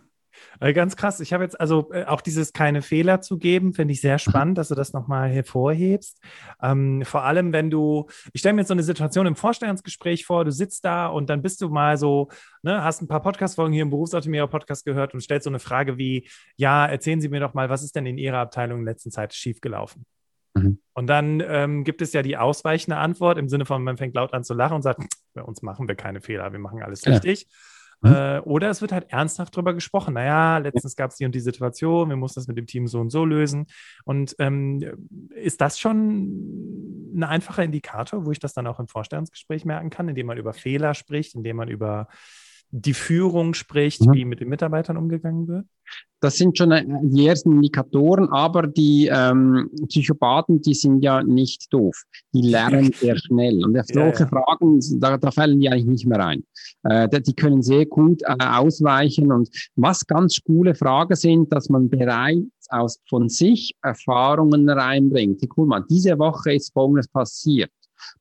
[0.60, 1.20] Äh, ganz krass.
[1.20, 4.20] Ich habe jetzt also äh, auch dieses keine Fehler zu geben, finde ich sehr mhm.
[4.20, 6.20] spannend, dass du das nochmal hervorhebst.
[6.62, 10.46] Ähm, vor allem, wenn du, ich stelle mir jetzt so eine Situation im Vorstellungsgespräch vor,
[10.46, 12.30] du sitzt da und dann bist du mal so,
[12.62, 16.28] ne, hast ein paar Podcast-Folgen hier im Berufsoptimierer-Podcast gehört und stellst so eine Frage wie,
[16.58, 19.34] ja, erzählen Sie mir doch mal, was ist denn in Ihrer Abteilung in letzter Zeit
[19.34, 20.06] schiefgelaufen?
[20.56, 20.80] Mhm.
[20.94, 24.34] Und dann ähm, gibt es ja die ausweichende Antwort im Sinne von, man fängt laut
[24.34, 25.02] an zu lachen und sagt,
[25.34, 27.14] bei uns machen wir keine Fehler, wir machen alles ja.
[27.14, 27.48] richtig.
[28.02, 28.14] Mhm.
[28.14, 30.14] Äh, oder es wird halt ernsthaft darüber gesprochen.
[30.14, 33.00] Naja, letztens gab es die und die Situation, wir mussten das mit dem Team so
[33.00, 33.68] und so lösen.
[34.06, 39.66] Und ähm, ist das schon ein einfacher Indikator, wo ich das dann auch im Vorstellungsgespräch
[39.66, 42.08] merken kann, indem man über Fehler spricht, indem man über
[42.72, 44.14] die Führung spricht, mhm.
[44.14, 45.66] wie mit den Mitarbeitern umgegangen wird?
[46.22, 51.74] Das sind schon äh, die ersten Indikatoren, aber die ähm, Psychopathen, die sind ja nicht
[51.74, 52.04] doof.
[52.34, 53.64] Die lernen sehr schnell.
[53.64, 54.44] Und auf solche ja, ja.
[54.46, 56.44] Fragen, da, da fallen die eigentlich nicht mehr rein.
[56.84, 59.32] Äh, die können sehr gut äh, ausweichen.
[59.32, 65.42] Und was ganz coole Fragen sind, dass man bereits aus von sich Erfahrungen reinbringt.
[65.50, 67.72] Guck mal, diese Woche ist Folgendes passiert.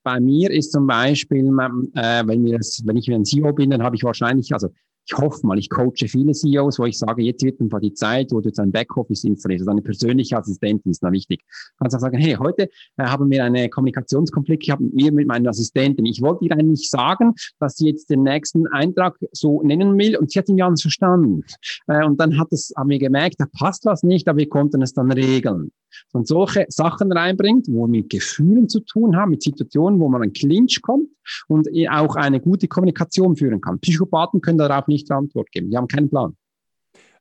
[0.03, 3.83] Bei mir ist zum Beispiel, äh, wenn, wir das, wenn ich ein CEO bin, dann
[3.83, 4.69] habe ich wahrscheinlich, also
[5.11, 8.31] ich hoffe mal, ich coache viele CEOs, wo ich sage, jetzt wird einfach die Zeit,
[8.31, 11.40] wo du jetzt ein Backoffice installierst, also eine persönliche Assistentin ist da wichtig.
[11.49, 12.68] Du kannst auch sagen, hey, heute
[12.99, 16.05] äh, haben wir eine Kommunikationskonflikt, habe mit mir mit meiner Assistentin.
[16.05, 20.31] Ich wollte ihr eigentlich sagen, dass sie jetzt den nächsten Eintrag so nennen will und
[20.31, 21.42] sie hat ihn ja nicht verstanden.
[21.87, 24.83] Äh, und dann hat es, haben wir gemerkt, da passt was nicht, aber wir konnten
[24.83, 25.71] es dann regeln.
[26.12, 30.23] Und solche Sachen reinbringt, wo wir mit Gefühlen zu tun haben, mit Situationen, wo man
[30.23, 31.09] ein Clinch kommt
[31.49, 33.81] und auch eine gute Kommunikation führen kann.
[33.81, 35.71] Psychopathen können darauf nicht nicht Antwort geben.
[35.71, 36.37] Die haben keinen Plan.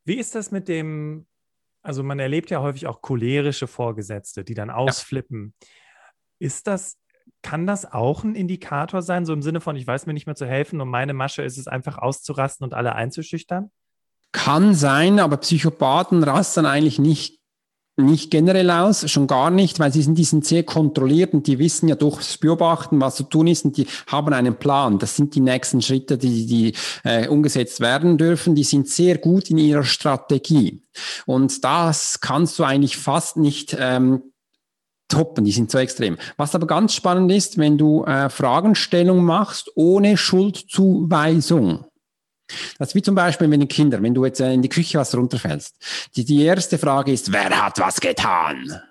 [0.04, 1.28] Wie ist das mit dem,
[1.82, 5.54] also man erlebt ja häufig auch cholerische Vorgesetzte, die dann ausflippen.
[5.62, 5.68] Ja.
[6.40, 6.98] Ist das,
[7.42, 10.36] kann das auch ein Indikator sein, so im Sinne von, ich weiß mir nicht mehr
[10.36, 13.72] zu helfen und meine Masche ist es einfach auszurasten und alle einzuschüchtern?
[14.32, 17.40] Kann sein, aber Psychopathen rasten eigentlich nicht
[17.98, 21.58] nicht generell aus, schon gar nicht, weil sie sind, die sind sehr kontrolliert und die
[21.58, 25.00] wissen ja durchs Beobachten, was zu tun ist und die haben einen Plan.
[25.00, 28.54] Das sind die nächsten Schritte, die, die äh, umgesetzt werden dürfen.
[28.54, 30.84] Die sind sehr gut in ihrer Strategie.
[31.26, 34.22] Und das kannst du eigentlich fast nicht ähm,
[35.08, 36.18] toppen, die sind so extrem.
[36.38, 41.86] Was aber ganz spannend ist, wenn du äh, Fragestellung machst ohne Schuldzuweisung.
[42.78, 44.98] Das ist wie zum Beispiel mit den Kindern, wenn du jetzt äh, in die Küche
[45.00, 45.76] was runterfällst.
[46.16, 48.82] Die, die erste Frage ist, wer hat was getan?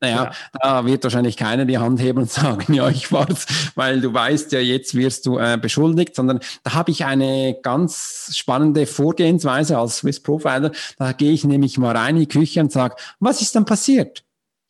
[0.00, 0.32] Naja, ja.
[0.62, 4.52] da wird wahrscheinlich keiner die Hand heben und sagen, ja, ich war's, weil du weißt
[4.52, 9.98] ja, jetzt wirst du äh, beschuldigt, sondern da habe ich eine ganz spannende Vorgehensweise als
[9.98, 10.70] Swiss Profiler.
[10.98, 14.24] Da gehe ich nämlich mal rein in die Küche und sage, was ist dann passiert?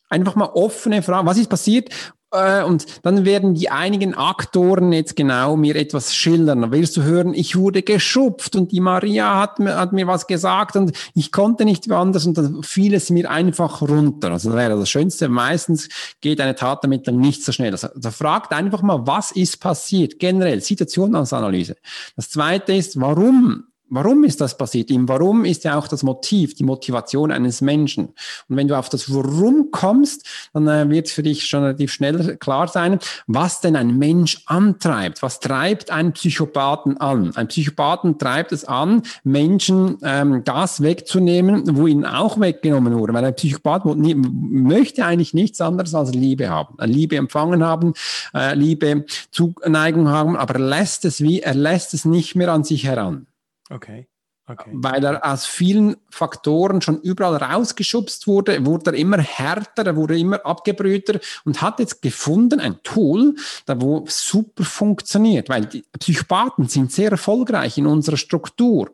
[0.09, 1.27] Einfach mal offene Fragen.
[1.27, 1.89] Was ist passiert?
[2.31, 6.71] Äh, und dann werden die einigen Aktoren jetzt genau mir etwas schildern.
[6.71, 10.75] Wirst du hören, ich wurde geschupft und die Maria hat mir, hat mir was gesagt
[10.75, 14.31] und ich konnte nicht anders und dann fiel es mir einfach runter.
[14.31, 15.29] Also das wäre das Schönste.
[15.29, 15.89] Meistens
[16.21, 17.71] geht eine Tatermittlung nicht so schnell.
[17.71, 20.19] Also, also fragt einfach mal, was ist passiert?
[20.19, 21.77] Generell Situationsanalyse.
[22.15, 24.91] Das zweite ist, warum Warum ist das passiert?
[24.91, 28.09] Im Warum ist ja auch das Motiv, die Motivation eines Menschen.
[28.47, 32.37] Und wenn du auf das Warum kommst, dann äh, wird für dich schon relativ schnell
[32.37, 35.21] klar sein, was denn ein Mensch antreibt.
[35.21, 37.35] Was treibt einen Psychopathen an?
[37.35, 43.13] Ein Psychopathen treibt es an, Menschen ähm, das wegzunehmen, wo ihnen auch weggenommen wurde.
[43.13, 46.75] Weil ein Psychopath möchte eigentlich nichts anderes als Liebe haben.
[46.81, 47.93] Liebe empfangen haben,
[48.33, 52.63] äh, Liebe, Zuneigung haben, aber er lässt es wie, er lässt es nicht mehr an
[52.63, 53.25] sich heran.
[53.69, 54.07] Okay.
[54.49, 54.71] Okay.
[54.73, 60.17] Weil er aus vielen Faktoren schon überall rausgeschubst wurde, wurde er immer härter, er wurde
[60.17, 63.35] immer abgebrühter und hat jetzt gefunden ein Tool,
[63.67, 68.89] da wo super funktioniert, weil die Psychopathen sind sehr erfolgreich in unserer Struktur.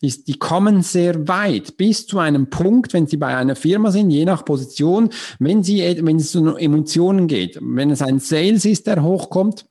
[0.00, 4.10] Die, die kommen sehr weit bis zu einem Punkt, wenn sie bei einer Firma sind,
[4.10, 8.86] je nach Position, wenn sie, wenn es um Emotionen geht, wenn es ein Sales ist,
[8.86, 9.66] der hochkommt,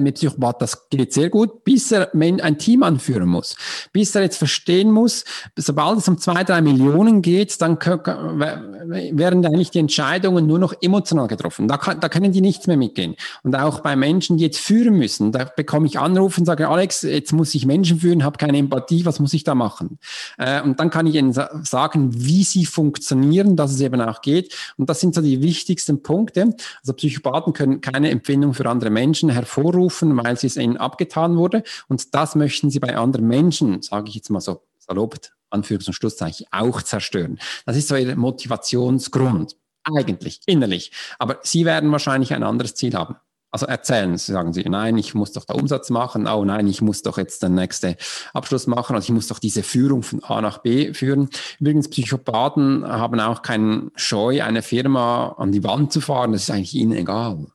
[0.00, 3.56] mit Psychopath, das geht sehr gut, bis er ein Team anführen muss.
[3.92, 5.24] Bis er jetzt verstehen muss,
[5.56, 11.28] sobald es um zwei, drei Millionen geht, dann werden eigentlich die Entscheidungen nur noch emotional
[11.28, 11.68] getroffen.
[11.68, 13.16] Da, kann, da können die nichts mehr mitgehen.
[13.42, 17.02] Und auch bei Menschen, die jetzt führen müssen, da bekomme ich Anrufe und sage, Alex,
[17.02, 19.98] jetzt muss ich Menschen führen, habe keine Empathie, was muss ich da machen?
[20.38, 24.54] Äh, und dann kann ich ihnen sagen, wie sie funktionieren, dass es eben auch geht.
[24.76, 26.54] Und das sind so die wichtigsten Punkte.
[26.80, 31.62] Also Psychopathen können keine Empfindung für andere Menschen hervorrufen abrufen, weil es ihnen abgetan wurde.
[31.88, 35.16] Und das möchten sie bei anderen Menschen, sage ich jetzt mal so salopp,
[35.50, 37.38] Anführungs- und Schlusszeichen, auch zerstören.
[37.66, 39.56] Das ist so ihr Motivationsgrund.
[39.84, 40.92] Eigentlich, innerlich.
[41.18, 43.16] Aber sie werden wahrscheinlich ein anderes Ziel haben.
[43.50, 47.02] Also erzählen, sagen sie, nein, ich muss doch da Umsatz machen, oh nein, ich muss
[47.02, 47.94] doch jetzt den nächsten
[48.32, 51.28] Abschluss machen, also ich muss doch diese Führung von A nach B führen.
[51.60, 56.50] Übrigens, Psychopathen haben auch keinen Scheu, eine Firma an die Wand zu fahren, das ist
[56.50, 57.46] eigentlich ihnen egal.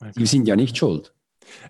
[0.00, 0.12] Okay.
[0.16, 1.12] Die sind ja nicht schuld.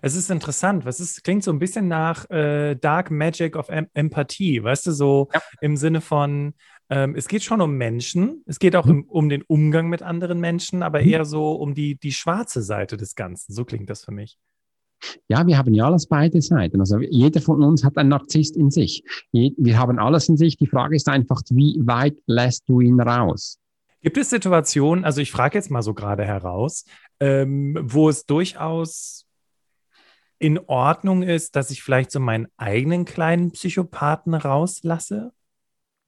[0.01, 3.87] Es ist interessant, was ist, klingt so ein bisschen nach äh, Dark Magic of em
[3.93, 5.41] Empathie, weißt du, so ja.
[5.61, 6.53] im Sinne von,
[6.89, 9.01] ähm, es geht schon um Menschen, es geht auch mhm.
[9.01, 11.07] um, um, den Umgang mit anderen Menschen, aber mhm.
[11.07, 13.53] eher so um die, die schwarze Seite des Ganzen.
[13.53, 14.37] So klingt das für mich.
[15.27, 16.79] Ja, wir haben ja alles beide Seiten.
[16.79, 19.03] Also jeder von uns hat einen Narzisst in sich.
[19.31, 20.57] Wir haben alles in sich.
[20.57, 23.59] Die Frage ist einfach, wie weit lässt du ihn raus?
[24.01, 26.85] Gibt es Situationen, also ich frage jetzt mal so gerade heraus,
[27.19, 29.26] ähm, wo es durchaus
[30.39, 35.31] in Ordnung ist, dass ich vielleicht so meinen eigenen kleinen Psychopathen rauslasse?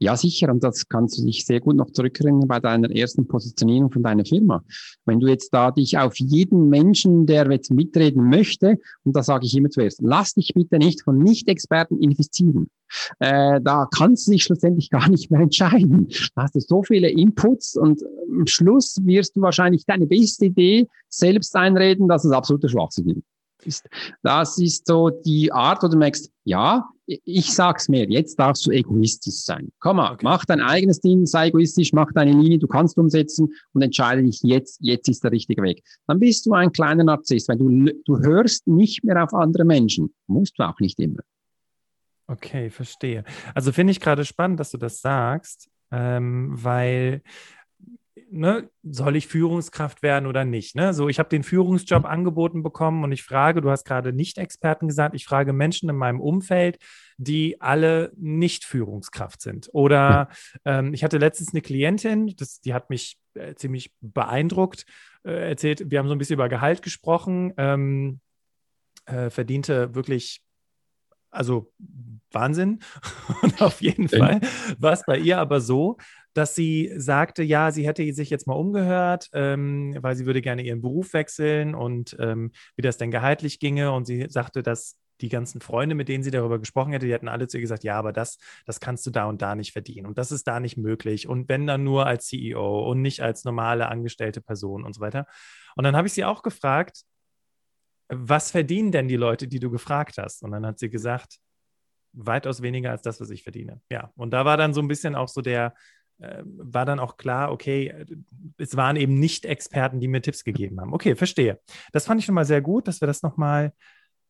[0.02, 0.50] Ja, sicher.
[0.50, 4.24] Und das kannst du dich sehr gut noch zurückerinnern bei deiner ersten Positionierung von deiner
[4.24, 4.64] Firma.
[5.06, 9.46] Wenn du jetzt da dich auf jeden Menschen, der jetzt mitreden möchte, und da sage
[9.46, 12.70] ich immer zuerst, lass dich bitte nicht von Nicht-Experten infizieren.
[13.20, 16.08] Äh, da kannst du dich schlussendlich gar nicht mehr entscheiden.
[16.34, 20.88] Da hast du so viele Inputs und am Schluss wirst du wahrscheinlich deine beste Idee
[21.10, 23.88] selbst einreden, dass es absoluter Schwachsinn ist ist.
[24.24, 28.72] Das ist so die Art, wo du merkst, ja, ich sag's mir, jetzt darfst du
[28.72, 29.72] egoistisch sein.
[29.80, 30.24] Komm mal, okay.
[30.24, 34.42] mach dein eigenes Ding, sei egoistisch, mach deine Linie, du kannst umsetzen und entscheide dich
[34.44, 35.84] jetzt, jetzt ist der richtige Weg.
[36.08, 40.14] Dann bist du ein kleiner Narzisst, weil du, du hörst nicht mehr auf andere Menschen.
[40.28, 41.20] Musst du auch nicht immer.
[42.28, 43.24] Okay, verstehe.
[43.56, 47.24] Also finde ich gerade spannend, dass du das sagst, ähm, weil
[48.30, 50.76] ne, soll ich Führungskraft werden oder nicht?
[50.76, 50.94] Ne?
[50.94, 55.16] So, ich habe den Führungsjob angeboten bekommen und ich frage, du hast gerade Nicht-Experten gesagt,
[55.16, 56.78] ich frage Menschen in meinem Umfeld,
[57.18, 59.70] die alle nicht Führungskraft sind.
[59.74, 60.30] Oder
[60.66, 64.86] ähm, ich hatte letztens eine Klientin, das, die hat mich äh, ziemlich beeindruckt,
[65.24, 68.20] äh, erzählt, wir haben so ein bisschen über Gehalt gesprochen, ähm,
[69.06, 70.42] äh, verdiente wirklich
[71.32, 71.72] also
[72.32, 72.80] Wahnsinn.
[73.42, 74.42] Und auf jeden Fall
[74.78, 75.98] war es bei ihr aber so,
[76.34, 80.62] dass sie sagte, ja, sie hätte sich jetzt mal umgehört, ähm, weil sie würde gerne
[80.62, 83.92] ihren Beruf wechseln und ähm, wie das denn gehaltlich ginge.
[83.92, 87.28] Und sie sagte, dass die ganzen Freunde, mit denen sie darüber gesprochen hätte, die hatten
[87.28, 90.08] alle zu ihr gesagt, ja, aber das, das kannst du da und da nicht verdienen
[90.08, 93.44] und das ist da nicht möglich und wenn dann nur als CEO und nicht als
[93.44, 95.26] normale angestellte Person und so weiter.
[95.76, 97.04] Und dann habe ich sie auch gefragt,
[98.08, 100.44] was verdienen denn die Leute, die du gefragt hast?
[100.44, 101.38] Und dann hat sie gesagt,
[102.14, 103.82] weitaus weniger als das, was ich verdiene.
[103.92, 105.76] Ja, und da war dann so ein bisschen auch so der,
[106.20, 108.06] war dann auch klar, okay, äh,
[108.58, 110.94] es waren eben nicht Experten, die mir Tipps gegeben haben.
[110.94, 111.60] Okay, verstehe.
[111.92, 113.74] Das fand ich schon mal sehr gut, dass wir das nochmal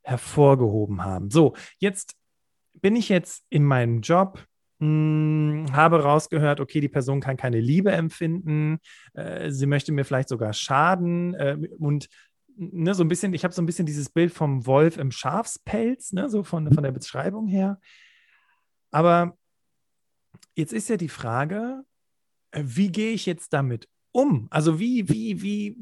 [0.04, 1.30] hervorgehoben haben.
[1.30, 2.16] So, jetzt
[2.74, 4.46] bin ich jetzt in meinem Job,
[4.80, 8.80] mh, hm, habe rausgehört, okay, die Person kann keine Liebe empfinden,
[9.14, 12.08] äh, sie möchte mir vielleicht sogar schaden äh, und
[12.56, 16.14] ne, so ein bisschen, ich habe so ein bisschen dieses Bild vom Wolf im Schafspelz,
[16.14, 17.80] ne, so von, von der Beschreibung her.
[18.92, 19.38] Aber
[20.56, 21.84] Jetzt ist ja die Frage,
[22.52, 24.48] äh, wie gehe ich jetzt damit um?
[24.50, 25.78] Also wie, wie, wie,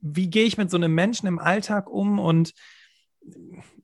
[0.00, 2.52] wie gehe ich mit so einem Menschen im Alltag um und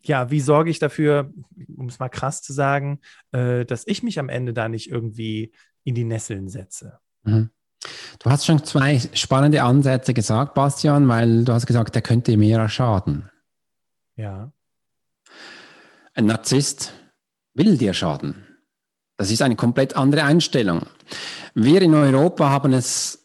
[0.03, 1.33] ja, wie sorge ich dafür,
[1.77, 3.01] um es mal krass zu sagen,
[3.33, 5.53] äh, dass ich mich am Ende da nicht irgendwie
[5.85, 6.99] in die Nesseln setze?
[7.23, 7.51] Mhm.
[8.19, 12.69] Du hast schon zwei spannende Ansätze gesagt, Bastian, weil du hast gesagt, der könnte mehr
[12.69, 13.31] schaden.
[14.17, 14.53] Ja.
[16.13, 16.93] Ein Narzisst
[17.55, 18.50] will dir schaden.
[19.21, 20.81] Das ist eine komplett andere Einstellung.
[21.55, 23.23] Wir in Europa haben es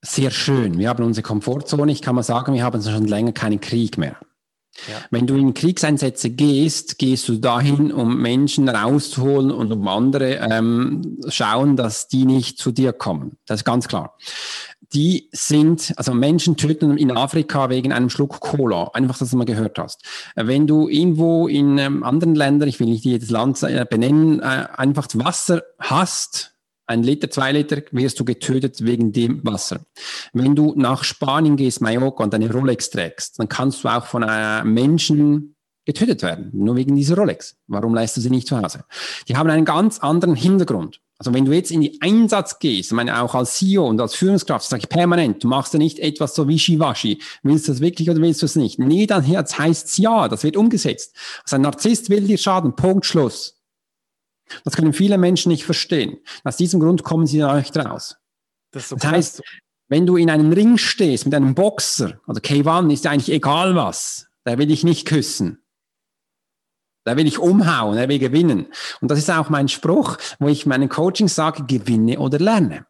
[0.00, 0.78] sehr schön.
[0.78, 1.90] Wir haben unsere Komfortzone.
[1.90, 4.14] Ich kann mal sagen, wir haben schon länger keinen Krieg mehr.
[4.86, 5.00] Ja.
[5.10, 11.18] Wenn du in Kriegseinsätze gehst, gehst du dahin, um Menschen rauszuholen und um andere ähm,
[11.26, 13.38] schauen, dass die nicht zu dir kommen.
[13.46, 14.16] Das ist ganz klar.
[14.92, 18.90] Die sind, also Menschen töten in Afrika wegen einem Schluck Cola.
[18.92, 20.04] Einfach, dass du mal gehört hast.
[20.34, 24.66] Wenn du irgendwo in ähm, anderen Ländern, ich will nicht jedes Land äh, benennen, äh,
[24.76, 26.54] einfach Wasser hast,
[26.86, 29.80] ein Liter, zwei Liter, wirst du getötet wegen dem Wasser.
[30.32, 34.22] Wenn du nach Spanien gehst, Mallorca und deine Rolex trägst, dann kannst du auch von
[34.22, 35.54] äh, Menschen
[35.84, 37.56] getötet werden, nur wegen dieser Rolex.
[37.66, 38.84] Warum leist du sie nicht zu Hause?
[39.28, 41.00] Die haben einen ganz anderen Hintergrund.
[41.22, 44.16] Also wenn du jetzt in die Einsatz gehst, ich meine auch als CEO und als
[44.16, 47.22] Führungskraft, sage ich permanent, du machst ja nicht etwas so wischiwaschi.
[47.44, 48.80] Willst du das wirklich oder willst du es nicht?
[48.80, 51.14] Nee, dann heißt es ja, das wird umgesetzt.
[51.44, 53.62] Also ein Narzisst will dir schaden, Punkt, Schluss.
[54.64, 56.16] Das können viele Menschen nicht verstehen.
[56.42, 58.16] Aus diesem Grund kommen sie da nicht raus.
[58.72, 59.42] Das, so das heißt,
[59.86, 63.76] wenn du in einem Ring stehst mit einem Boxer, also K1 ist ja eigentlich egal
[63.76, 65.61] was, der will dich nicht küssen.
[67.04, 68.66] Da will ich umhauen, er will gewinnen.
[69.00, 72.86] Und das ist auch mein Spruch, wo ich meinen Coaching sage, gewinne oder lerne.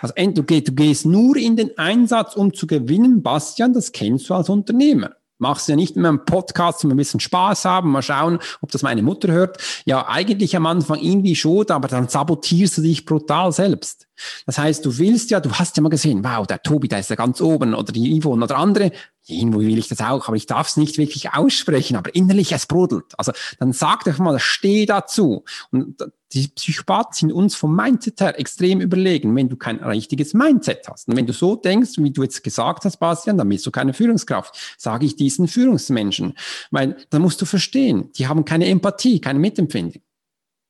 [0.00, 4.34] Also du, du gehst nur in den Einsatz, um zu gewinnen, Bastian, das kennst du
[4.34, 5.16] als Unternehmer.
[5.38, 8.70] Machst du ja nicht mehr einen Podcast, um ein bisschen Spaß haben, mal schauen, ob
[8.70, 9.58] das meine Mutter hört.
[9.84, 14.06] Ja, eigentlich am Anfang irgendwie schon, aber dann sabotierst du dich brutal selbst.
[14.46, 17.10] Das heißt, du willst ja, du hast ja mal gesehen, wow, der Tobi, der ist
[17.10, 18.92] ja ganz oben oder die Yvonne oder andere,
[19.26, 22.66] irgendwo will ich das auch, aber ich darf es nicht wirklich aussprechen, aber innerlich es
[22.66, 23.12] brodelt.
[23.16, 25.44] Also dann sag doch mal, steh dazu.
[25.70, 25.96] Und
[26.34, 31.08] die Psychopathen sind uns vom Mindset her extrem überlegen, wenn du kein richtiges Mindset hast.
[31.08, 33.94] Und wenn du so denkst, wie du jetzt gesagt hast, Bastian, dann bist du keine
[33.94, 36.36] Führungskraft, sage ich diesen Führungsmenschen.
[36.70, 40.02] Weil dann musst du verstehen, die haben keine Empathie, keine Mitempfindung.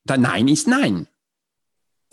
[0.05, 1.07] Da Nein ist Nein.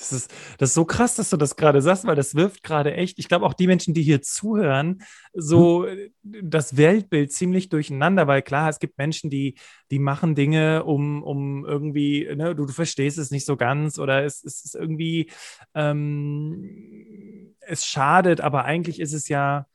[0.02, 2.94] Das ist, das ist so krass, dass du das gerade sagst, weil das wirft gerade
[2.96, 6.10] echt, ich glaube auch die Menschen, die hier zuhören, so hm.
[6.24, 9.60] das Weltbild ziemlich durcheinander, weil klar, es gibt Menschen, die,
[9.92, 14.26] die machen Dinge, um, um irgendwie, ne, du, du verstehst es nicht so ganz oder
[14.26, 15.30] es, es ist irgendwie,
[15.76, 19.68] ähm, es schadet, aber eigentlich ist es ja,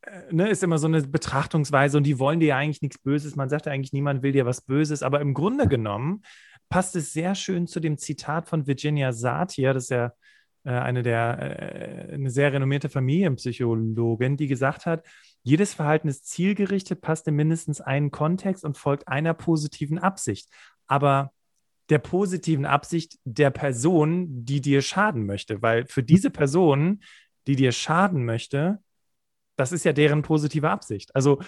[0.00, 3.36] äh, Ne, ist immer so eine Betrachtungsweise und die wollen dir ja eigentlich nichts Böses.
[3.36, 6.22] Man sagt ja eigentlich, niemand will dir was Böses, aber im Grunde genommen
[6.68, 10.12] passt es sehr schön zu dem Zitat von Virginia Satir, das ist ja
[10.64, 11.38] äh, eine der
[12.10, 15.06] äh, eine sehr renommierte Familienpsychologin, die gesagt hat,
[15.42, 20.48] jedes Verhalten ist zielgerichtet, passt in mindestens einen Kontext und folgt einer positiven Absicht.
[20.86, 21.32] Aber
[21.90, 27.02] der positiven Absicht der Person, die dir schaden möchte, weil für diese Person,
[27.46, 28.78] die dir schaden möchte,
[29.56, 31.14] das ist ja deren positive Absicht.
[31.14, 31.40] Also,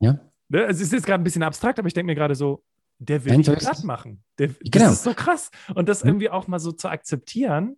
[0.00, 0.18] ja.
[0.48, 2.62] Ne, es ist jetzt gerade ein bisschen abstrakt, aber ich denke mir gerade so,
[2.98, 4.24] der will dich platt machen.
[4.38, 4.86] Der, genau.
[4.86, 5.50] Das ist so krass.
[5.74, 7.76] Und das irgendwie auch mal so zu akzeptieren.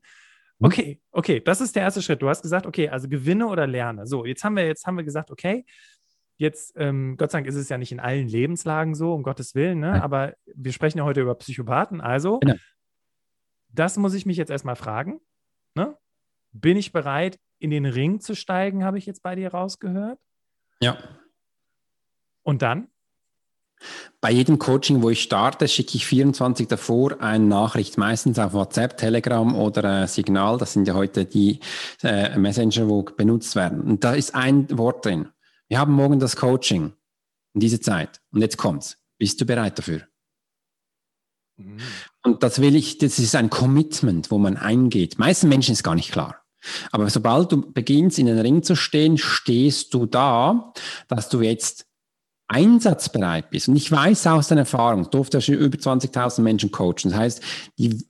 [0.58, 2.22] Okay, okay, das ist der erste Schritt.
[2.22, 4.06] Du hast gesagt, okay, also gewinne oder lerne.
[4.06, 5.66] So, jetzt haben wir, jetzt haben wir gesagt, okay,
[6.38, 9.54] jetzt, ähm, Gott sei Dank ist es ja nicht in allen Lebenslagen so, um Gottes
[9.54, 10.02] Willen, ne?
[10.02, 12.00] aber wir sprechen ja heute über Psychopathen.
[12.00, 12.54] Also, genau.
[13.68, 15.20] das muss ich mich jetzt erstmal fragen.
[15.74, 15.96] Ne?
[16.52, 20.18] Bin ich bereit, in den Ring zu steigen, habe ich jetzt bei dir rausgehört?
[20.80, 20.98] Ja.
[22.42, 22.88] Und dann?
[24.20, 28.96] Bei jedem Coaching, wo ich starte, schicke ich 24 davor eine Nachricht, meistens auf WhatsApp,
[28.96, 30.58] Telegram oder äh, Signal.
[30.58, 31.60] Das sind ja heute die
[32.02, 33.82] äh, Messenger, wo benutzt werden.
[33.82, 35.28] Und da ist ein Wort drin.
[35.68, 36.92] Wir haben morgen das Coaching
[37.54, 38.20] in dieser Zeit.
[38.32, 38.98] Und jetzt kommt's.
[39.18, 40.02] Bist du bereit dafür?
[41.56, 41.78] Mhm.
[42.22, 45.18] Und das will ich, das ist ein Commitment, wo man eingeht.
[45.18, 46.42] Meisten Menschen ist gar nicht klar.
[46.90, 50.72] Aber sobald du beginnst, in den Ring zu stehen, stehst du da,
[51.08, 51.86] dass du jetzt
[52.48, 57.10] einsatzbereit bist, und ich weiß aus deiner Erfahrung, ich durfte schon über 20.000 Menschen coachen,
[57.10, 57.42] das heißt,
[57.78, 58.06] die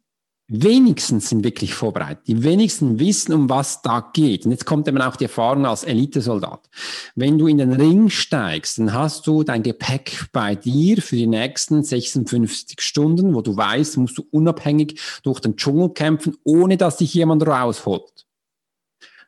[0.48, 2.28] wenigsten sind wirklich vorbereitet.
[2.28, 4.44] Die wenigsten wissen, um was da geht.
[4.44, 6.68] Und jetzt kommt eben auch die Erfahrung als Elitesoldat.
[7.14, 11.26] Wenn du in den Ring steigst, dann hast du dein Gepäck bei dir für die
[11.26, 16.98] nächsten 56 Stunden, wo du weißt, musst du unabhängig durch den Dschungel kämpfen, ohne dass
[16.98, 18.25] dich jemand rausholt.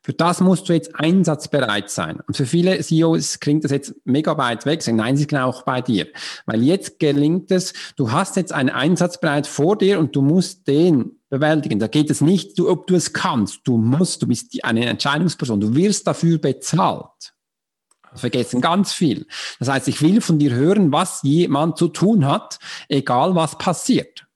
[0.08, 2.20] Für das musst du jetzt einsatzbereit sein.
[2.26, 4.80] Und für viele CEOs klingt das jetzt mega weit weg.
[4.80, 6.06] Sagen, nein, sie sind auch bei dir.
[6.46, 11.18] Weil jetzt gelingt es, du hast jetzt einen Einsatzbereit vor dir und du musst den
[11.28, 11.78] bewältigen.
[11.78, 13.60] Da geht es nicht, ob du es kannst.
[13.64, 15.60] Du musst, du bist eine Entscheidungsperson.
[15.60, 17.34] Du wirst dafür bezahlt.
[18.10, 19.26] Das vergessen ganz viel.
[19.58, 24.26] Das heißt, ich will von dir hören, was jemand zu tun hat, egal was passiert.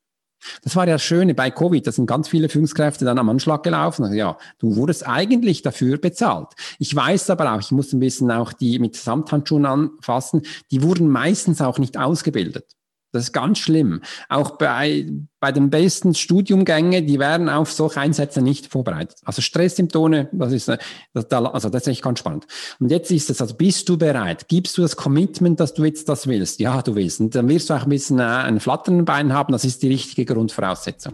[0.63, 4.05] Das war ja Schöne bei Covid, da sind ganz viele Führungskräfte dann am Anschlag gelaufen.
[4.05, 6.49] Also ja, du wurdest eigentlich dafür bezahlt.
[6.79, 11.09] Ich weiß aber auch, ich muss ein bisschen auch die mit Samthandschuhen anfassen, die wurden
[11.09, 12.77] meistens auch nicht ausgebildet.
[13.13, 14.01] Das ist ganz schlimm.
[14.29, 15.07] Auch bei,
[15.39, 19.19] bei den besten Studiumgängen, die werden auf solche Einsätze nicht vorbereitet.
[19.25, 22.47] Also Stresssymptome, das ist, das, also das ist echt ganz spannend.
[22.81, 24.49] Und jetzt ist es, also bist du bereit?
[24.49, 26.59] Gibst du das Commitment, dass du jetzt das willst?
[26.59, 27.21] Ja, du willst.
[27.21, 29.53] Und dann wirst du auch ein bisschen äh, ein flatterndes Bein haben.
[29.53, 31.13] Das ist die richtige Grundvoraussetzung.